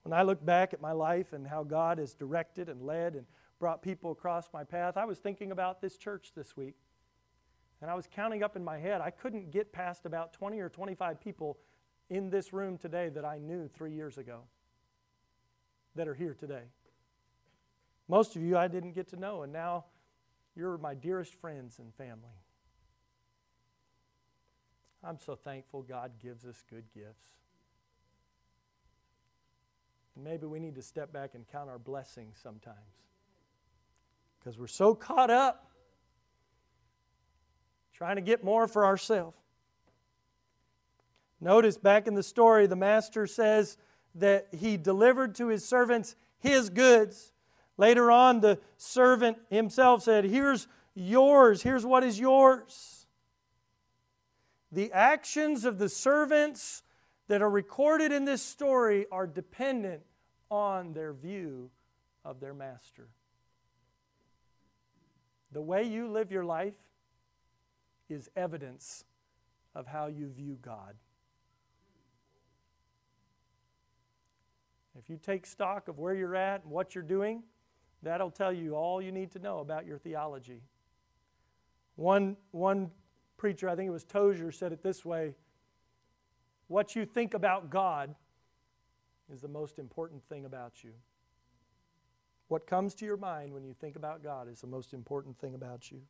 [0.02, 3.26] When I look back at my life and how God has directed and led and
[3.60, 6.74] brought people across my path, I was thinking about this church this week.
[7.80, 9.00] And I was counting up in my head.
[9.00, 11.58] I couldn't get past about 20 or 25 people
[12.10, 14.40] in this room today that I knew three years ago
[15.94, 16.64] that are here today.
[18.08, 19.86] Most of you I didn't get to know, and now
[20.54, 22.36] you're my dearest friends and family.
[25.02, 27.30] I'm so thankful God gives us good gifts.
[30.16, 32.76] Maybe we need to step back and count our blessings sometimes
[34.38, 35.70] because we're so caught up
[37.94, 39.36] trying to get more for ourselves.
[41.40, 43.76] Notice back in the story, the master says
[44.14, 47.32] that he delivered to his servants his goods.
[47.76, 53.06] Later on, the servant himself said, Here's yours, here's what is yours.
[54.70, 56.82] The actions of the servants
[57.28, 60.02] that are recorded in this story are dependent
[60.50, 61.70] on their view
[62.24, 63.08] of their master.
[65.52, 66.74] The way you live your life
[68.08, 69.04] is evidence
[69.74, 70.94] of how you view God.
[74.98, 77.42] If you take stock of where you're at and what you're doing,
[78.02, 80.62] that'll tell you all you need to know about your theology.
[81.96, 82.90] One, one
[83.36, 85.34] preacher, I think it was Tozer, said it this way
[86.68, 88.14] What you think about God
[89.32, 90.92] is the most important thing about you.
[92.48, 95.54] What comes to your mind when you think about God is the most important thing
[95.54, 96.02] about you.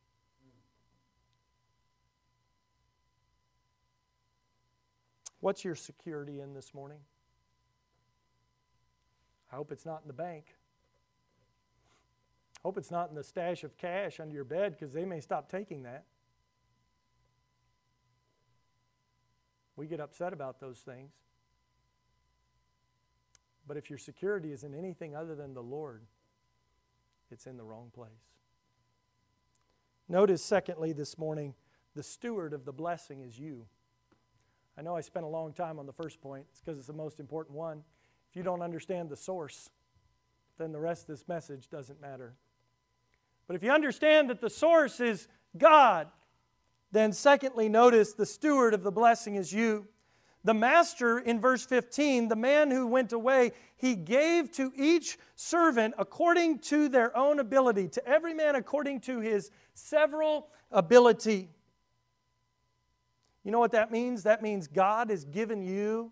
[5.39, 6.99] What's your security in this morning?
[9.51, 10.55] I hope it's not in the bank.
[12.63, 15.49] Hope it's not in the stash of cash under your bed because they may stop
[15.49, 16.05] taking that.
[19.75, 21.11] We get upset about those things.
[23.67, 26.03] But if your security is in anything other than the Lord,
[27.31, 28.11] it's in the wrong place.
[30.09, 31.55] Notice, secondly, this morning,
[31.95, 33.65] the steward of the blessing is you.
[34.77, 36.93] I know I spent a long time on the first point, it's because it's the
[36.93, 37.83] most important one.
[38.29, 39.69] If you don't understand the source,
[40.57, 42.33] then the rest of this message doesn't matter.
[43.47, 46.07] But if you understand that the source is God,
[46.93, 49.87] then secondly, notice the steward of the blessing is you.
[50.43, 55.95] The master in verse 15, the man who went away, he gave to each servant
[55.97, 61.49] according to their own ability, to every man according to his several ability.
[63.43, 64.23] You know what that means?
[64.23, 66.11] That means God has given you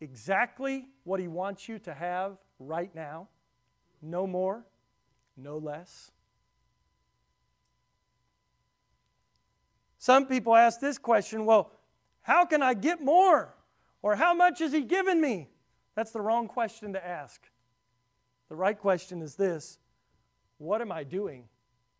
[0.00, 3.28] exactly what he wants you to have right now.
[4.00, 4.64] No more,
[5.36, 6.12] no less.
[10.04, 11.70] Some people ask this question well,
[12.20, 13.54] how can I get more?
[14.02, 15.48] Or how much has He given me?
[15.94, 17.40] That's the wrong question to ask.
[18.50, 19.78] The right question is this
[20.58, 21.44] What am I doing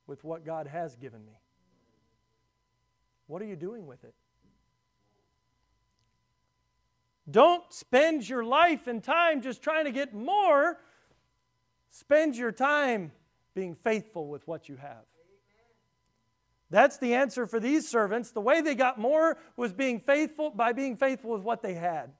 [0.07, 1.40] with what God has given me?
[3.27, 4.14] What are you doing with it?
[7.31, 10.77] Don't spend your life and time just trying to get more.
[11.88, 13.12] Spend your time
[13.55, 15.07] being faithful with what you have.
[16.75, 18.33] That's the answer for these servants.
[18.33, 22.11] The way they got more was being faithful by being faithful with what they had.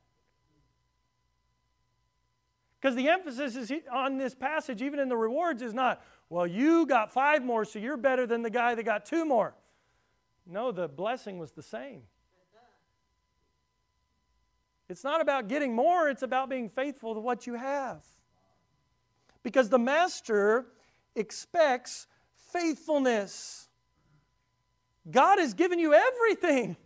[2.81, 6.87] Because the emphasis is on this passage, even in the rewards, is not, well, you
[6.87, 9.57] got five more, so you're better than the guy that got two more.
[10.47, 12.03] No, the blessing was the same.
[14.89, 18.05] It's not about getting more, it's about being faithful to what you have.
[19.43, 20.67] Because the master
[21.17, 22.07] expects
[22.53, 23.64] faithfulness.
[25.11, 26.77] God has given you everything.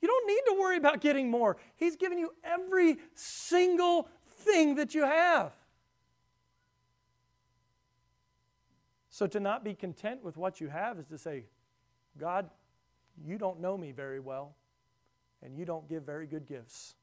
[0.00, 1.56] You don't need to worry about getting more.
[1.76, 5.52] He's given you every single thing that you have.
[9.10, 11.44] So to not be content with what you have is to say,
[12.18, 12.48] God,
[13.22, 14.54] you don't know me very well,
[15.42, 16.94] and you don't give very good gifts.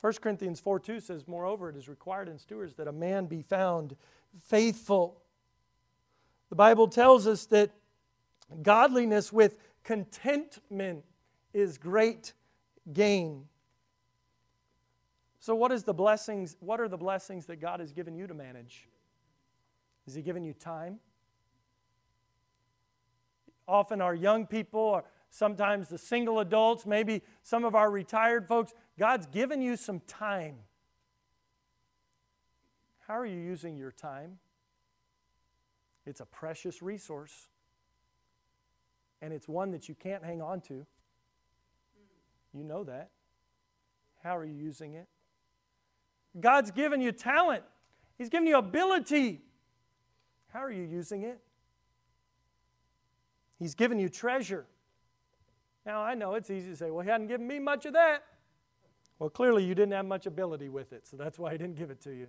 [0.00, 3.42] 1 Corinthians 4 2 says, Moreover, it is required in stewards that a man be
[3.42, 3.96] found
[4.40, 5.20] faithful.
[6.50, 7.72] The Bible tells us that
[8.62, 11.04] Godliness with contentment
[11.52, 12.32] is great
[12.92, 13.44] gain.
[15.40, 18.34] So what is the blessings what are the blessings that God has given you to
[18.34, 18.88] manage?
[20.04, 20.98] Has he given you time?
[23.66, 28.72] Often our young people or sometimes the single adults, maybe some of our retired folks,
[28.98, 30.56] God's given you some time.
[33.06, 34.38] How are you using your time?
[36.04, 37.48] It's a precious resource,
[39.20, 40.86] and it's one that you can't hang on to.
[42.54, 43.10] You know that.
[44.22, 45.06] How are you using it?
[46.38, 47.64] God's given you talent,
[48.16, 49.42] He's given you ability.
[50.52, 51.40] How are you using it?
[53.58, 54.66] He's given you treasure.
[55.84, 58.24] Now, I know it's easy to say, well, He hadn't given me much of that.
[59.18, 61.90] Well, clearly you didn't have much ability with it, so that's why He didn't give
[61.90, 62.16] it to you.
[62.16, 62.26] you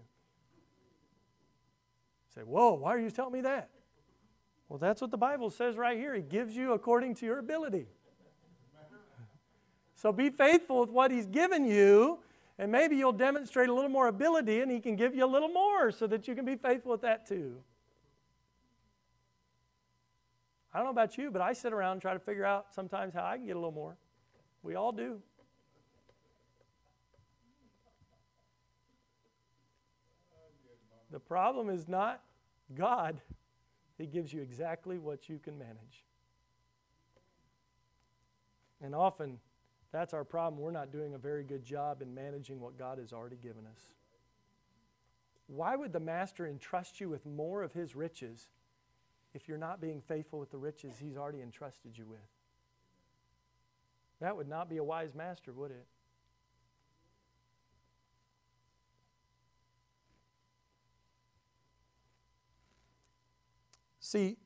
[2.36, 3.70] say, whoa, why are you telling me that?
[4.70, 6.14] Well, that's what the Bible says right here.
[6.14, 7.88] He gives you according to your ability.
[9.96, 12.20] So be faithful with what He's given you,
[12.58, 15.50] and maybe you'll demonstrate a little more ability, and He can give you a little
[15.50, 17.58] more so that you can be faithful with that too.
[20.72, 23.14] I don't know about you, but I sit around and try to figure out sometimes
[23.14, 23.98] how I can get a little more.
[24.62, 25.20] We all do.
[31.12, 32.22] The problem is not
[32.76, 33.20] God,
[34.00, 36.06] He gives you exactly what you can manage.
[38.82, 39.40] And often,
[39.92, 40.62] that's our problem.
[40.62, 43.82] We're not doing a very good job in managing what God has already given us.
[45.48, 48.48] Why would the Master entrust you with more of His riches
[49.34, 52.20] if you're not being faithful with the riches He's already entrusted you with?
[54.22, 55.86] That would not be a wise master, would it?
[64.10, 64.38] See,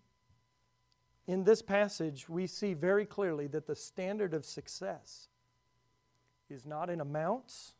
[1.25, 5.29] in this passage, we see very clearly that the standard of success
[6.49, 7.73] is not in amounts.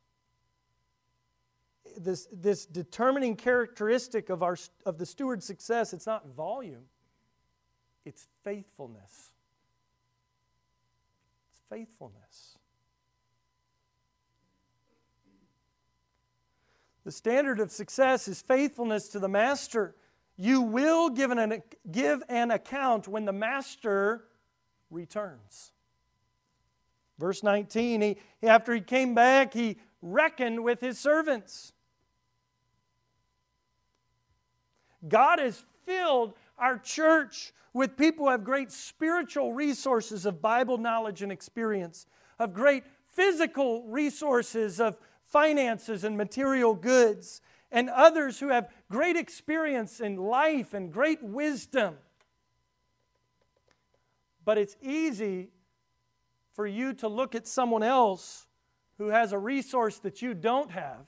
[1.98, 4.56] This, this determining characteristic of, our,
[4.86, 6.86] of the steward's success, it's not volume,
[8.06, 9.34] it's faithfulness.
[11.52, 12.58] It's faithfulness.
[17.04, 19.98] The standard of success is faithfulness to the master.
[20.38, 21.62] You will give an,
[21.92, 24.26] give an account when the master
[24.90, 25.72] returns.
[27.20, 31.74] Verse 19, he, after he came back, he reckoned with his servants.
[35.08, 41.22] God has filled our church with people who have great spiritual resources of Bible knowledge
[41.22, 42.06] and experience,
[42.40, 47.42] of great physical resources of finances and material goods,
[47.74, 51.95] and others who have great experience in life and great wisdom.
[54.45, 55.49] But it's easy
[56.53, 58.45] for you to look at someone else
[58.99, 61.07] who has a resource that you don't have.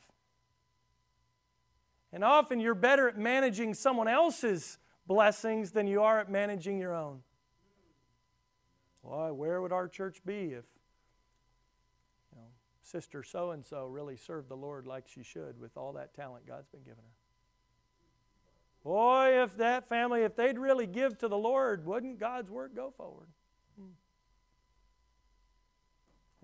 [2.11, 6.95] And often you're better at managing someone else's blessings than you are at managing your
[6.95, 7.19] own.
[9.01, 10.65] Why, where would our church be if
[12.85, 16.45] Sister so and so really served the Lord like she should with all that talent
[16.45, 17.15] God's been giving her.
[18.83, 22.93] Boy, if that family, if they'd really give to the Lord, wouldn't God's work go
[22.95, 23.27] forward?
[23.79, 23.87] Hmm.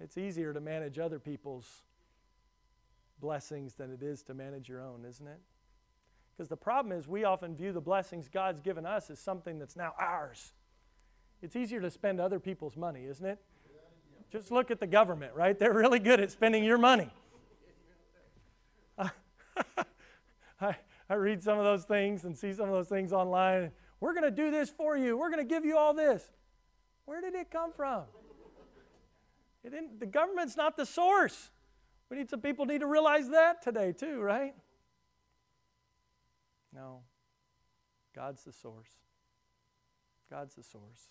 [0.02, 1.84] It's easier to manage other people's
[3.20, 5.40] blessings than it is to manage your own, isn't it?
[6.36, 9.76] Because the problem is, we often view the blessings God's given us as something that's
[9.76, 10.54] now ours.
[11.44, 13.38] It's easier to spend other people's money, isn't it?
[14.32, 15.58] Just look at the government, right?
[15.58, 17.10] They're really good at spending your money.
[18.98, 20.76] I,
[21.10, 23.72] I read some of those things and see some of those things online.
[24.00, 25.18] We're going to do this for you.
[25.18, 26.24] We're going to give you all this.
[27.06, 28.04] Where did it come from?
[29.64, 31.52] It didn't, the government's not the source.
[32.10, 34.56] We need some people need to realize that today too, right?
[36.74, 37.02] No.
[38.16, 38.92] God's the source.
[40.30, 41.10] God's the source.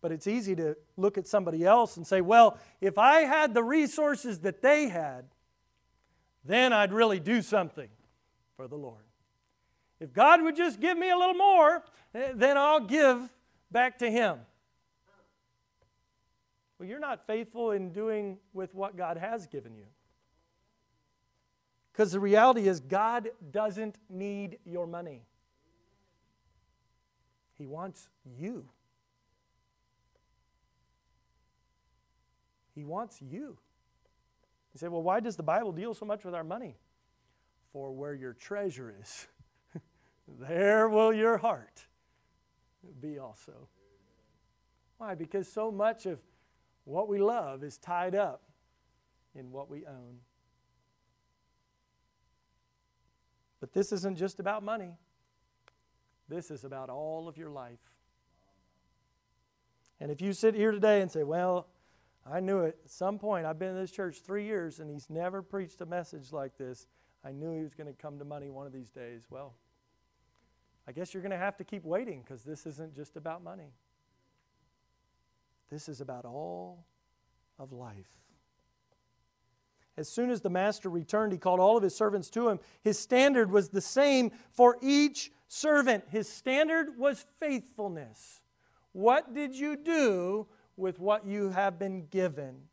[0.00, 3.64] But it's easy to look at somebody else and say, well, if I had the
[3.64, 5.24] resources that they had,
[6.44, 7.88] then I'd really do something
[8.56, 9.02] for the Lord.
[10.00, 11.82] If God would just give me a little more,
[12.14, 13.18] eh, then I'll give
[13.70, 14.38] back to Him.
[16.78, 19.86] Well, you're not faithful in doing with what God has given you.
[21.92, 25.22] Because the reality is, God doesn't need your money,
[27.56, 28.68] He wants you.
[32.78, 33.58] He wants you.
[34.72, 36.76] You say, well, why does the Bible deal so much with our money?
[37.72, 39.26] For where your treasure is,
[40.38, 41.86] there will your heart
[43.00, 43.66] be also.
[44.96, 45.16] Why?
[45.16, 46.22] Because so much of
[46.84, 48.42] what we love is tied up
[49.34, 50.18] in what we own.
[53.58, 54.98] But this isn't just about money,
[56.28, 57.80] this is about all of your life.
[59.98, 61.66] And if you sit here today and say, well,
[62.26, 62.78] I knew it.
[62.84, 65.86] At some point, I've been in this church three years, and he's never preached a
[65.86, 66.86] message like this.
[67.24, 69.26] I knew he was going to come to money one of these days.
[69.30, 69.54] Well,
[70.86, 73.72] I guess you're going to have to keep waiting because this isn't just about money.
[75.70, 76.84] This is about all
[77.58, 78.16] of life.
[79.98, 82.60] As soon as the master returned, he called all of his servants to him.
[82.82, 86.04] His standard was the same for each servant.
[86.08, 88.42] His standard was faithfulness.
[88.92, 90.46] What did you do
[90.78, 92.68] with what you have been given?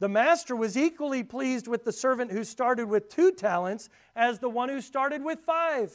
[0.00, 4.48] The master was equally pleased with the servant who started with two talents as the
[4.48, 5.92] one who started with five.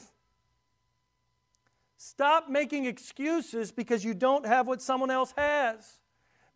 [1.97, 5.99] Stop making excuses because you don't have what someone else has.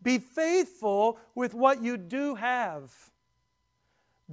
[0.01, 2.91] Be faithful with what you do have.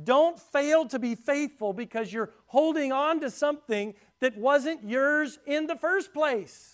[0.03, 5.69] Don't fail to be faithful because you're holding on to something that wasn't yours in
[5.69, 6.74] the first place.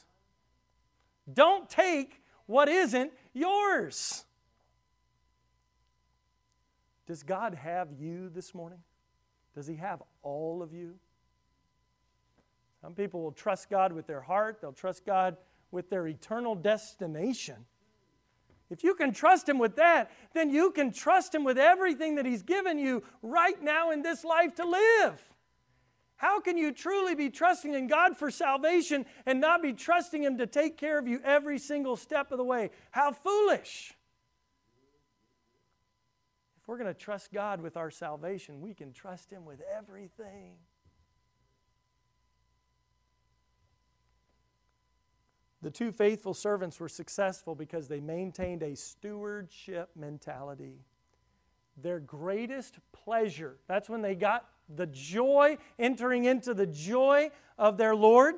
[1.33, 4.25] Don't take what isn't yours.
[7.07, 8.79] Does God have you this morning?
[9.55, 10.95] Does He have all of you?
[12.81, 15.37] Some people will trust God with their heart, they'll trust God
[15.71, 17.67] with their eternal destination.
[18.71, 22.25] If you can trust Him with that, then you can trust Him with everything that
[22.25, 25.21] He's given you right now in this life to live.
[26.21, 30.37] How can you truly be trusting in God for salvation and not be trusting Him
[30.37, 32.69] to take care of you every single step of the way?
[32.91, 33.95] How foolish!
[36.61, 40.57] If we're going to trust God with our salvation, we can trust Him with everything.
[45.63, 50.85] The two faithful servants were successful because they maintained a stewardship mentality.
[51.79, 54.45] Their greatest pleasure, that's when they got
[54.75, 58.37] the joy, entering into the joy of their Lord.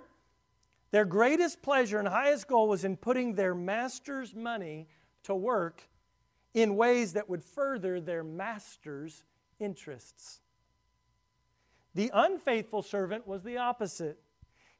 [0.90, 4.88] Their greatest pleasure and highest goal was in putting their master's money
[5.24, 5.88] to work
[6.54, 9.24] in ways that would further their master's
[9.58, 10.40] interests.
[11.94, 14.18] The unfaithful servant was the opposite.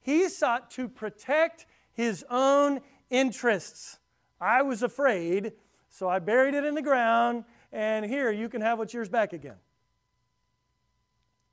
[0.01, 2.81] He sought to protect his own
[3.11, 3.99] interests.
[4.41, 5.53] I was afraid,
[5.89, 9.33] so I buried it in the ground, and here you can have what's yours back
[9.33, 9.57] again.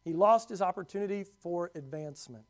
[0.03, 2.45] He lost his opportunity for advancement.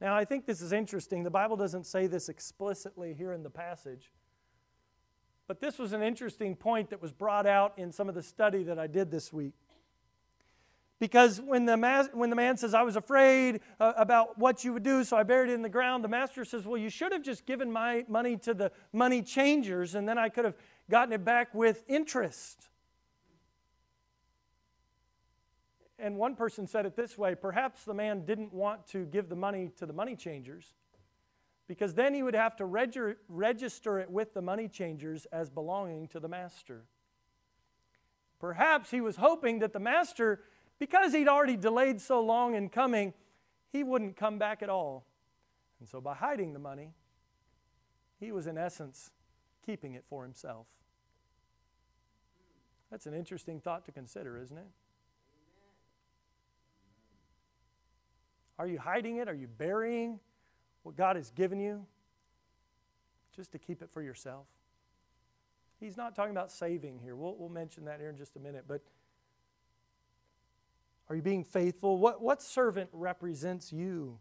[0.00, 1.22] Now, I think this is interesting.
[1.22, 4.10] The Bible doesn't say this explicitly here in the passage,
[5.46, 8.64] but this was an interesting point that was brought out in some of the study
[8.64, 9.54] that I did this week.
[10.98, 14.82] Because when the, when the man says, I was afraid uh, about what you would
[14.82, 17.22] do, so I buried it in the ground, the master says, Well, you should have
[17.22, 20.56] just given my money to the money changers, and then I could have
[20.90, 22.70] gotten it back with interest.
[25.98, 29.36] And one person said it this way perhaps the man didn't want to give the
[29.36, 30.74] money to the money changers
[31.68, 36.06] because then he would have to reg- register it with the money changers as belonging
[36.08, 36.84] to the master.
[38.38, 40.40] Perhaps he was hoping that the master
[40.78, 43.14] because he'd already delayed so long in coming,
[43.72, 45.06] he wouldn't come back at all.
[45.80, 46.92] And so by hiding the money,
[48.20, 49.10] he was in essence
[49.64, 50.66] keeping it for himself.
[52.90, 54.68] That's an interesting thought to consider, isn't it?
[58.58, 59.28] Are you hiding it?
[59.28, 60.18] Are you burying
[60.82, 61.84] what God has given you
[63.34, 64.46] just to keep it for yourself?
[65.78, 67.14] He's not talking about saving here.
[67.14, 68.64] We'll, we'll mention that here in just a minute.
[68.66, 68.82] But
[71.08, 71.98] are you being faithful?
[71.98, 74.18] What, what servant represents you?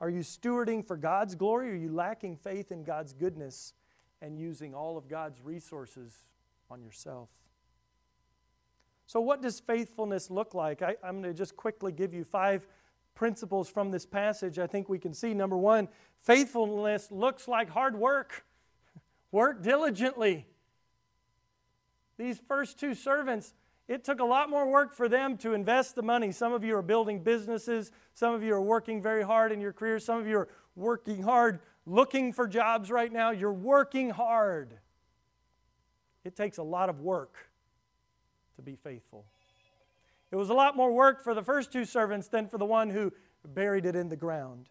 [0.00, 1.70] Are you stewarding for God's glory?
[1.70, 3.74] Or are you lacking faith in God's goodness
[4.20, 6.16] and using all of God's resources
[6.70, 7.28] on yourself?
[9.06, 10.80] So, what does faithfulness look like?
[10.80, 12.66] I, am going to just quickly give you five
[13.14, 15.34] principles from this passage I think we can see.
[15.34, 15.88] Number one,
[16.18, 18.44] faithfulness looks like hard work,
[19.32, 20.46] work diligently.
[22.18, 23.54] These first two servants,
[23.88, 26.30] it took a lot more work for them to invest the money.
[26.30, 29.72] Some of you are building businesses, some of you are working very hard in your
[29.72, 33.30] career, some of you are working hard looking for jobs right now.
[33.30, 34.78] You're working hard.
[36.24, 37.36] It takes a lot of work
[38.56, 39.24] to be faithful.
[40.32, 42.88] It was a lot more work for the first two servants than for the one
[42.88, 43.12] who
[43.46, 44.70] buried it in the ground.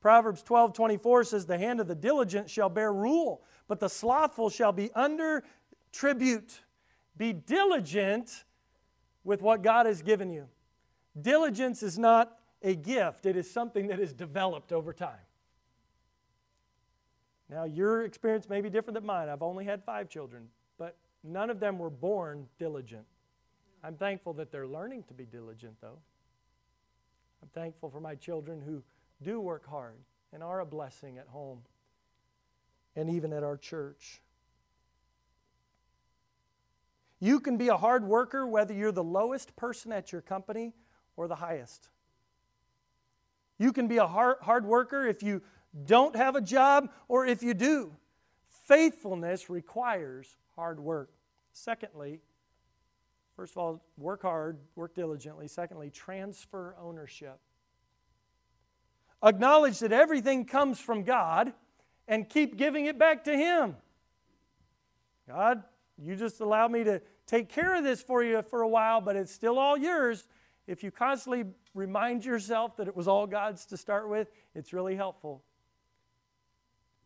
[0.00, 4.50] Proverbs 12 24 says, The hand of the diligent shall bear rule, but the slothful
[4.50, 5.42] shall be under
[5.90, 6.60] tribute.
[7.16, 8.44] Be diligent
[9.24, 10.48] with what God has given you.
[11.18, 15.16] Diligence is not a gift, it is something that is developed over time.
[17.48, 19.28] Now, your experience may be different than mine.
[19.28, 23.06] I've only had five children, but none of them were born diligent.
[23.84, 25.98] I'm thankful that they're learning to be diligent, though.
[27.42, 28.82] I'm thankful for my children who
[29.22, 29.98] do work hard
[30.32, 31.60] and are a blessing at home
[32.96, 34.22] and even at our church.
[37.20, 40.72] You can be a hard worker whether you're the lowest person at your company
[41.16, 41.90] or the highest.
[43.58, 45.42] You can be a hard, hard worker if you
[45.84, 47.94] don't have a job or if you do.
[48.66, 51.10] Faithfulness requires hard work.
[51.52, 52.20] Secondly,
[53.36, 55.48] first of all, work hard, work diligently.
[55.48, 57.38] Secondly, transfer ownership.
[59.22, 61.52] Acknowledge that everything comes from God
[62.06, 63.76] and keep giving it back to Him.
[65.26, 65.62] God,
[65.96, 69.16] you just allowed me to take care of this for you for a while, but
[69.16, 70.26] it's still all yours.
[70.66, 74.96] If you constantly remind yourself that it was all God's to start with, it's really
[74.96, 75.42] helpful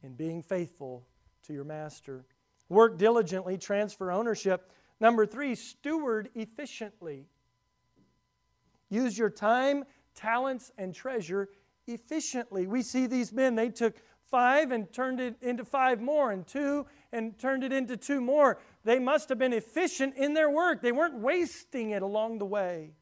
[0.02, 1.06] in being faithful
[1.46, 2.24] to your master.
[2.68, 4.70] Work diligently, transfer ownership.
[5.00, 7.26] Number three, steward efficiently.
[8.90, 9.84] Use your time,
[10.14, 11.48] talents, and treasure
[11.86, 12.66] efficiently.
[12.66, 13.96] We see these men, they took
[14.30, 18.58] five and turned it into five more, and two and turned it into two more.
[18.84, 22.92] They must have been efficient in their work, they weren't wasting it along the way.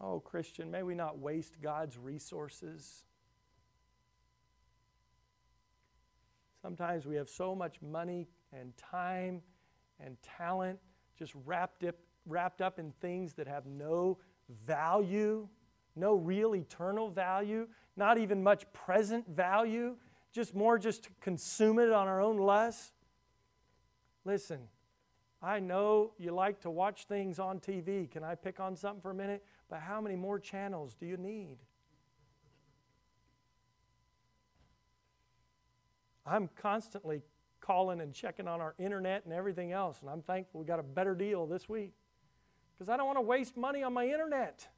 [0.00, 3.04] Oh, Christian, may we not waste God's resources.
[6.60, 9.40] Sometimes we have so much money and time
[10.00, 10.78] and talent
[11.18, 14.18] just wrapped up, wrapped up in things that have no
[14.66, 15.48] value,
[15.94, 17.66] no real eternal value,
[17.96, 19.96] not even much present value,
[20.32, 22.92] just more just to consume it on our own lust.
[24.24, 24.68] Listen,
[25.42, 28.10] I know you like to watch things on TV.
[28.10, 29.44] Can I pick on something for a minute?
[29.70, 31.58] But how many more channels do you need?
[36.26, 37.22] I'm constantly
[37.66, 40.84] calling and checking on our internet and everything else, and I'm thankful we got a
[40.84, 41.92] better deal this week
[42.72, 44.68] because I don't want to waste money on my internet.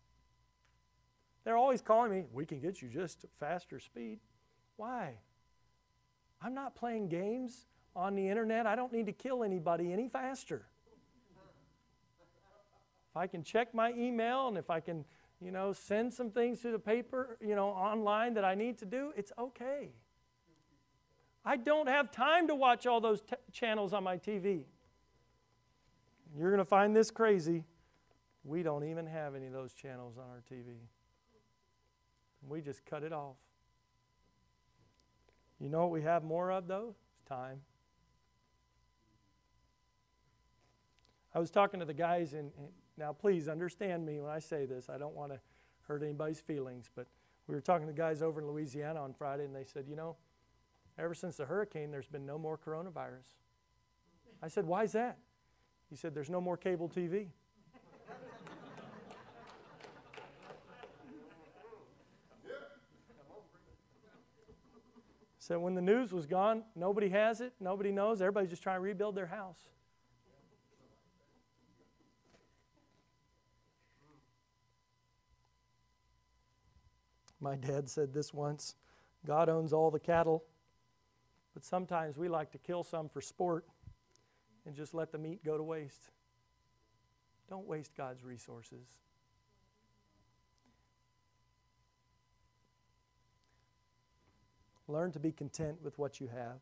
[1.44, 4.20] They're always calling me, we can get you just faster speed.
[4.76, 5.14] Why?
[6.40, 8.66] I'm not playing games on the internet.
[8.66, 10.66] I don't need to kill anybody any faster.
[13.10, 15.04] If I can check my email and if I can,
[15.40, 18.86] you know, send some things to the paper, you know, online that I need to
[18.86, 19.90] do, it's okay.
[21.48, 24.64] I don't have time to watch all those t- channels on my TV.
[26.36, 27.64] You're going to find this crazy.
[28.44, 30.74] We don't even have any of those channels on our TV.
[32.46, 33.36] We just cut it off.
[35.58, 36.94] You know what we have more of, though?
[37.14, 37.62] It's time.
[41.34, 42.50] I was talking to the guys, and
[42.98, 44.90] now please understand me when I say this.
[44.90, 45.40] I don't want to
[45.86, 47.06] hurt anybody's feelings, but
[47.46, 49.96] we were talking to the guys over in Louisiana on Friday, and they said, You
[49.96, 50.16] know,
[50.98, 53.36] ever since the hurricane, there's been no more coronavirus.
[54.42, 55.18] I said, Why is that?
[55.90, 57.28] He said, There's no more cable TV.
[65.48, 68.82] So when the news was gone, nobody has it, nobody knows, everybody's just trying to
[68.82, 69.60] rebuild their house.
[77.40, 78.74] My dad said this once
[79.24, 80.44] God owns all the cattle,
[81.58, 83.66] but sometimes we like to kill some for sport
[84.64, 86.12] and just let the meat go to waste.
[87.50, 88.86] Don't waste God's resources.
[94.86, 96.60] Learn to be content with what you have.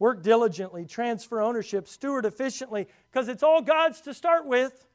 [0.00, 4.88] Work diligently, transfer ownership, steward efficiently, because it's all God's to start with.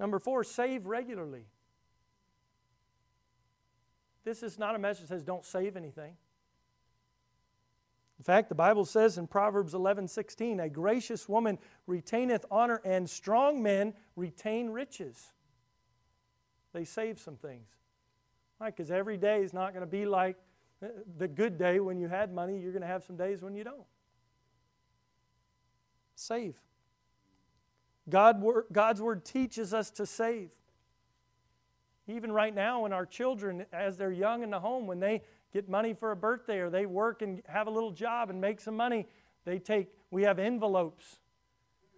[0.00, 1.44] Number four, save regularly.
[4.24, 6.16] This is not a message that says don't save anything.
[8.18, 13.08] In fact, the Bible says in Proverbs 11 16, a gracious woman retaineth honor, and
[13.08, 15.32] strong men retain riches.
[16.72, 17.68] They save some things.
[18.58, 18.74] Right?
[18.74, 20.36] Because every day is not going to be like
[20.82, 20.88] uh,
[21.18, 23.64] the good day when you had money, you're going to have some days when you
[23.64, 23.86] don't.
[26.14, 26.56] Save.
[28.08, 28.42] God,
[28.72, 30.50] God's word teaches us to save.
[32.08, 35.22] Even right now, when our children, as they're young in the home, when they
[35.56, 38.60] get money for a birthday or they work and have a little job and make
[38.60, 39.06] some money,
[39.46, 41.18] they take, we have envelopes.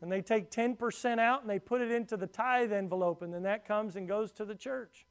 [0.00, 3.42] And they take 10% out and they put it into the tithe envelope, and then
[3.42, 5.06] that comes and goes to the church.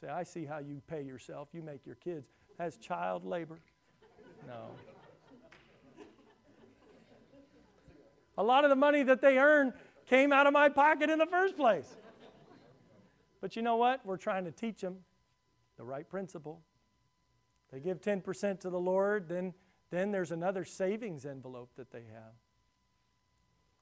[0.00, 1.48] Say, I see how you pay yourself.
[1.52, 2.28] You make your kids
[2.60, 3.58] as child labor?
[4.46, 4.70] No.
[8.38, 9.72] A lot of the money that they earn
[10.06, 11.96] came out of my pocket in the first place.
[13.40, 14.06] But you know what?
[14.06, 14.98] We're trying to teach them
[15.76, 16.60] the right principle.
[17.72, 19.54] They give 10% to the Lord, then,
[19.90, 22.34] then there's another savings envelope that they have.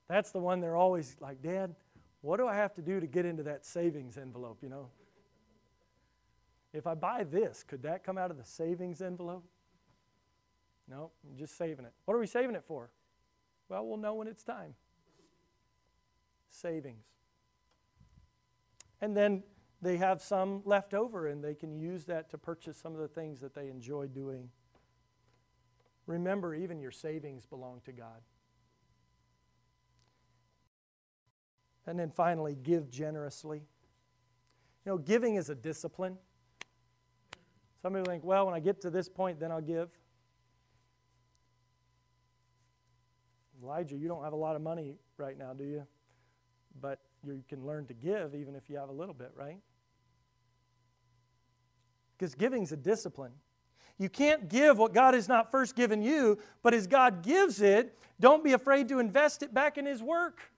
[0.08, 1.74] That's the one they're always like, Dad,
[2.20, 4.58] what do I have to do to get into that savings envelope?
[4.62, 4.88] You know,
[6.72, 9.44] if I buy this, could that come out of the savings envelope?
[10.88, 11.92] No, I'm just saving it.
[12.04, 12.90] What are we saving it for?
[13.68, 14.74] Well, we'll know when it's time.
[16.48, 17.04] Savings.
[19.00, 19.42] And then
[19.82, 23.08] they have some left over and they can use that to purchase some of the
[23.08, 24.50] things that they enjoy doing.
[26.06, 28.20] Remember, even your savings belong to God.
[31.86, 33.62] And then finally, give generously.
[34.84, 36.18] You know, giving is a discipline.
[37.80, 39.88] Some people think, well, when I get to this point, then I'll give.
[43.62, 45.86] Elijah, you don't have a lot of money right now, do you?
[46.80, 49.58] But you can learn to give even if you have a little bit, right?
[52.20, 53.32] Because giving's a discipline.
[53.96, 57.98] You can't give what God has not first given you, but as God gives it,
[58.20, 60.52] don't be afraid to invest it back in His work.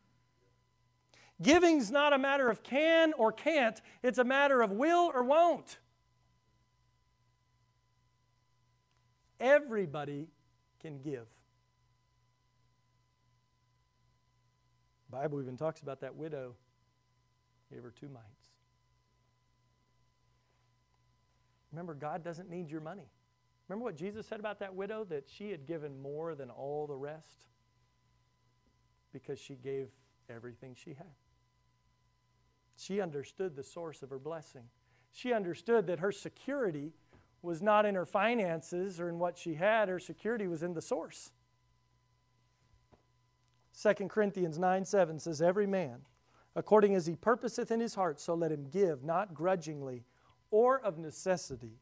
[1.41, 5.79] Giving's not a matter of can or can't, it's a matter of will or won't.
[9.39, 10.27] Everybody
[10.81, 11.27] can give.
[15.11, 16.57] The Bible even talks about that widow
[17.73, 18.42] gave her two mites.
[21.73, 23.09] Remember, God doesn't need your money.
[23.69, 25.05] Remember what Jesus said about that widow?
[25.05, 27.47] That she had given more than all the rest
[29.13, 29.89] because she gave
[30.29, 31.15] everything she had.
[32.77, 34.65] She understood the source of her blessing.
[35.13, 36.93] She understood that her security
[37.43, 40.81] was not in her finances or in what she had, her security was in the
[40.81, 41.33] source.
[43.81, 46.03] 2 Corinthians 9 7 says, Every man,
[46.55, 50.05] according as he purposeth in his heart, so let him give, not grudgingly
[50.53, 51.81] or of necessity,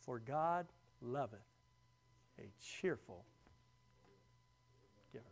[0.00, 0.66] for God
[1.02, 1.40] loveth
[2.38, 3.26] a cheerful
[5.12, 5.24] giver.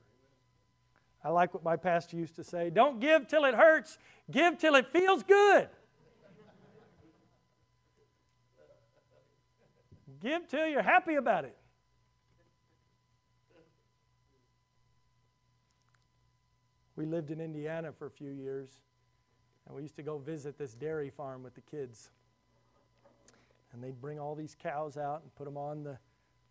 [1.24, 3.96] I like what my pastor used to say don't give till it hurts,
[4.30, 5.70] give till it feels good.
[10.20, 11.56] give till you're happy about it.
[16.96, 18.70] We lived in Indiana for a few years,
[19.66, 22.10] and we used to go visit this dairy farm with the kids.
[23.76, 25.98] And they'd bring all these cows out and put them on the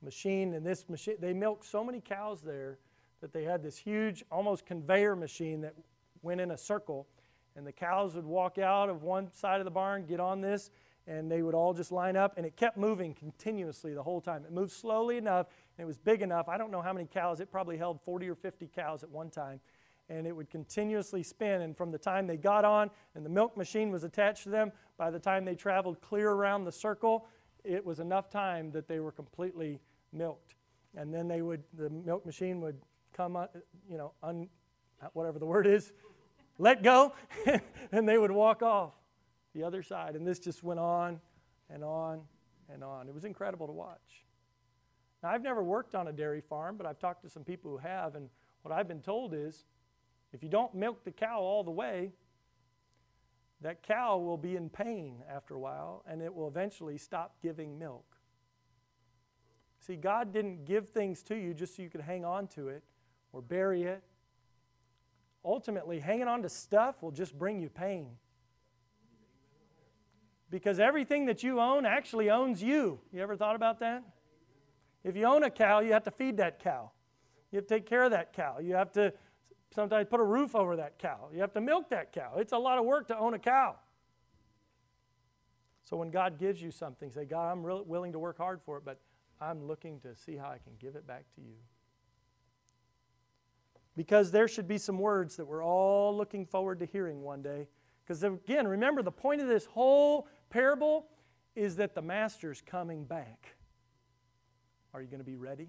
[0.03, 0.53] machine.
[0.53, 2.77] And this machine, they milked so many cows there
[3.19, 5.73] that they had this huge, almost conveyor machine that
[6.21, 7.07] went in a circle.
[7.55, 10.69] And the cows would walk out of one side of the barn, get on this,
[11.07, 12.37] and they would all just line up.
[12.37, 14.45] And it kept moving continuously the whole time.
[14.45, 15.47] It moved slowly enough,
[15.77, 16.47] and it was big enough.
[16.47, 19.31] I don't know how many cows, it probably held 40 or 50 cows at one
[19.31, 19.59] time
[20.09, 21.61] and it would continuously spin.
[21.61, 24.71] And from the time they got on and the milk machine was attached to them,
[24.97, 27.27] by the time they traveled clear around the circle,
[27.63, 29.79] it was enough time that they were completely
[30.13, 30.55] milked.
[30.95, 32.77] And then they would, the milk machine would
[33.13, 33.37] come,
[33.89, 34.47] you know, un,
[35.13, 35.91] whatever the word is,
[36.57, 37.13] let go,
[37.91, 38.93] and they would walk off
[39.53, 40.15] the other side.
[40.15, 41.19] And this just went on
[41.69, 42.21] and on
[42.71, 43.07] and on.
[43.07, 44.25] It was incredible to watch.
[45.21, 47.77] Now, I've never worked on a dairy farm, but I've talked to some people who
[47.77, 48.29] have, and
[48.61, 49.65] what I've been told is
[50.35, 52.11] if you don't milk the cow all the way,
[53.61, 57.79] that cow will be in pain after a while and it will eventually stop giving
[57.79, 58.17] milk.
[59.79, 62.83] See, God didn't give things to you just so you could hang on to it
[63.31, 64.03] or bury it.
[65.45, 68.09] Ultimately, hanging on to stuff will just bring you pain.
[70.49, 72.99] Because everything that you own actually owns you.
[73.13, 74.03] You ever thought about that?
[75.03, 76.91] If you own a cow, you have to feed that cow.
[77.51, 78.57] You have to take care of that cow.
[78.59, 79.13] You have to
[79.75, 81.27] Sometimes put a roof over that cow.
[81.33, 82.35] You have to milk that cow.
[82.37, 83.75] It's a lot of work to own a cow.
[85.83, 88.85] So when God gives you something, say, God, I'm willing to work hard for it,
[88.85, 89.01] but
[89.41, 91.57] I'm looking to see how I can give it back to you.
[93.97, 97.67] Because there should be some words that we're all looking forward to hearing one day.
[98.03, 101.07] Because again, remember, the point of this whole parable
[101.53, 103.55] is that the master's coming back.
[104.93, 105.67] Are you going to be ready?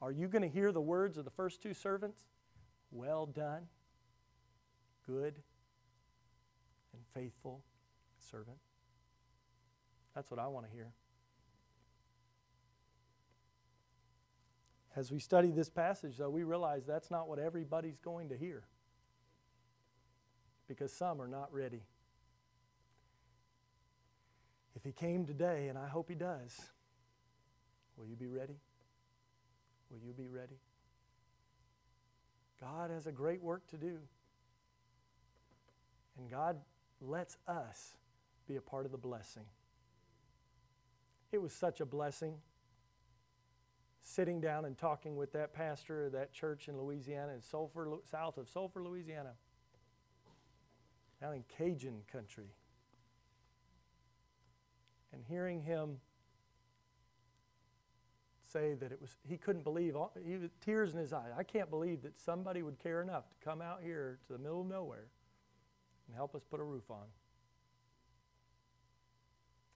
[0.00, 2.24] Are you going to hear the words of the first two servants?
[2.90, 3.68] Well done,
[5.06, 5.34] good
[6.92, 7.62] and faithful
[8.18, 8.58] servant.
[10.14, 10.88] That's what I want to hear.
[14.96, 18.64] As we study this passage, though, we realize that's not what everybody's going to hear
[20.66, 21.82] because some are not ready.
[24.74, 26.58] If he came today, and I hope he does,
[27.96, 28.56] will you be ready?
[29.90, 30.58] Will you be ready?
[32.60, 33.98] God has a great work to do.
[36.18, 36.58] And God
[37.00, 37.96] lets us
[38.46, 39.44] be a part of the blessing.
[41.32, 42.34] It was such a blessing
[44.02, 48.38] sitting down and talking with that pastor of that church in Louisiana, in Sulphur, south
[48.38, 49.34] of Sulphur, Louisiana,
[51.20, 52.48] down in Cajun country,
[55.12, 55.98] and hearing him
[58.50, 61.70] say that it was he couldn't believe he was tears in his eyes i can't
[61.70, 65.06] believe that somebody would care enough to come out here to the middle of nowhere
[66.06, 67.06] and help us put a roof on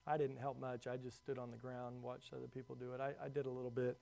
[0.07, 0.87] I didn't help much.
[0.87, 3.01] I just stood on the ground and watched other people do it.
[3.01, 3.97] I, I did a little bit.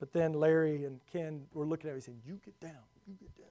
[0.00, 2.72] But then Larry and Ken were looking at me saying, You get down,
[3.06, 3.46] you get down.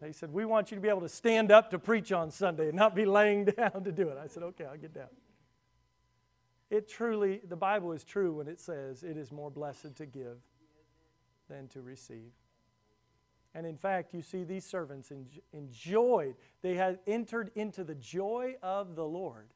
[0.00, 2.68] They said, We want you to be able to stand up to preach on Sunday
[2.68, 4.18] and not be laying down to do it.
[4.22, 5.08] I said, Okay, I'll get down.
[6.70, 10.38] It truly, the Bible is true when it says it is more blessed to give
[11.48, 12.30] than to receive.
[13.54, 15.12] And in fact, you see, these servants
[15.52, 19.48] enjoyed, they had entered into the joy of the Lord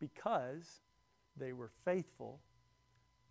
[0.00, 0.80] because
[1.36, 2.40] they were faithful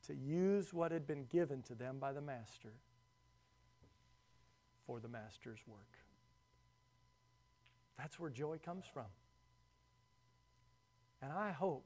[0.07, 2.71] to use what had been given to them by the Master
[4.85, 5.97] for the Master's work.
[7.97, 9.07] That's where joy comes from.
[11.21, 11.85] And I hope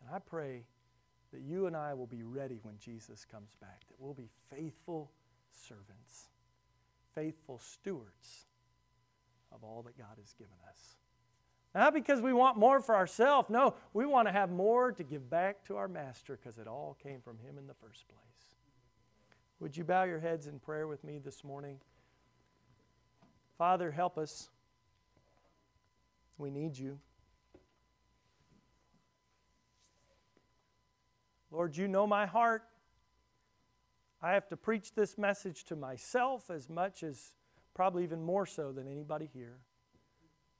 [0.00, 0.64] and I pray
[1.32, 5.10] that you and I will be ready when Jesus comes back, that we'll be faithful
[5.50, 6.28] servants,
[7.14, 8.46] faithful stewards
[9.52, 10.96] of all that God has given us.
[11.74, 13.50] Not because we want more for ourselves.
[13.50, 16.96] No, we want to have more to give back to our Master because it all
[17.02, 18.20] came from Him in the first place.
[19.58, 21.78] Would you bow your heads in prayer with me this morning?
[23.58, 24.50] Father, help us.
[26.38, 26.98] We need you.
[31.54, 32.64] Lord, you know my heart.
[34.20, 37.36] I have to preach this message to myself as much as,
[37.74, 39.58] probably even more so than anybody here.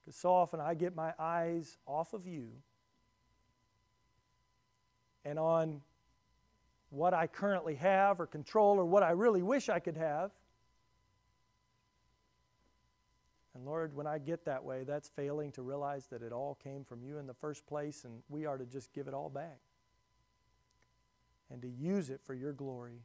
[0.04, 2.50] Because so often I get my eyes off of you
[5.24, 5.80] and on
[6.90, 10.30] what I currently have or control or what I really wish I could have.
[13.56, 16.84] And Lord, when I get that way, that's failing to realize that it all came
[16.84, 19.58] from you in the first place and we are to just give it all back
[21.50, 23.02] and to use it for your glory.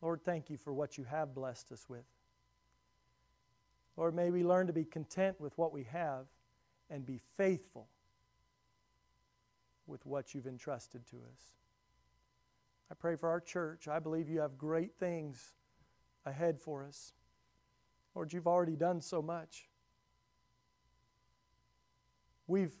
[0.00, 2.04] Lord, thank you for what you have blessed us with.
[3.96, 6.26] Lord, may we learn to be content with what we have
[6.90, 7.88] and be faithful
[9.86, 11.52] with what you've entrusted to us.
[12.90, 13.88] I pray for our church.
[13.88, 15.52] I believe you have great things
[16.24, 17.12] ahead for us.
[18.14, 19.68] Lord, you've already done so much.
[22.46, 22.74] We've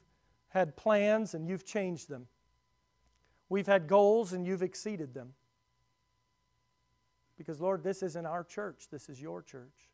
[0.48, 2.26] had plans and you've changed them.
[3.52, 5.34] We've had goals and you've exceeded them.
[7.36, 9.90] Because, Lord, this isn't our church, this is your church.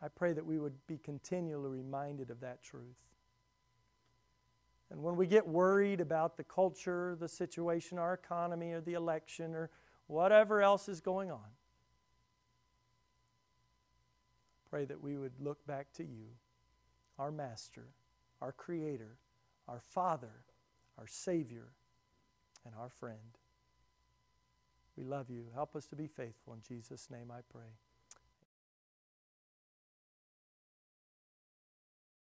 [0.00, 2.96] I pray that we would be continually reminded of that truth.
[4.90, 9.54] And when we get worried about the culture, the situation, our economy, or the election,
[9.54, 9.68] or
[10.06, 11.50] whatever else is going on,
[14.70, 16.28] pray that we would look back to you,
[17.18, 17.88] our Master,
[18.40, 19.18] our Creator,
[19.68, 20.46] our Father,
[20.98, 21.68] our Savior,
[22.64, 23.38] and our friend.
[24.96, 25.46] We love you.
[25.54, 26.52] Help us to be faithful.
[26.52, 27.78] In Jesus' name I pray.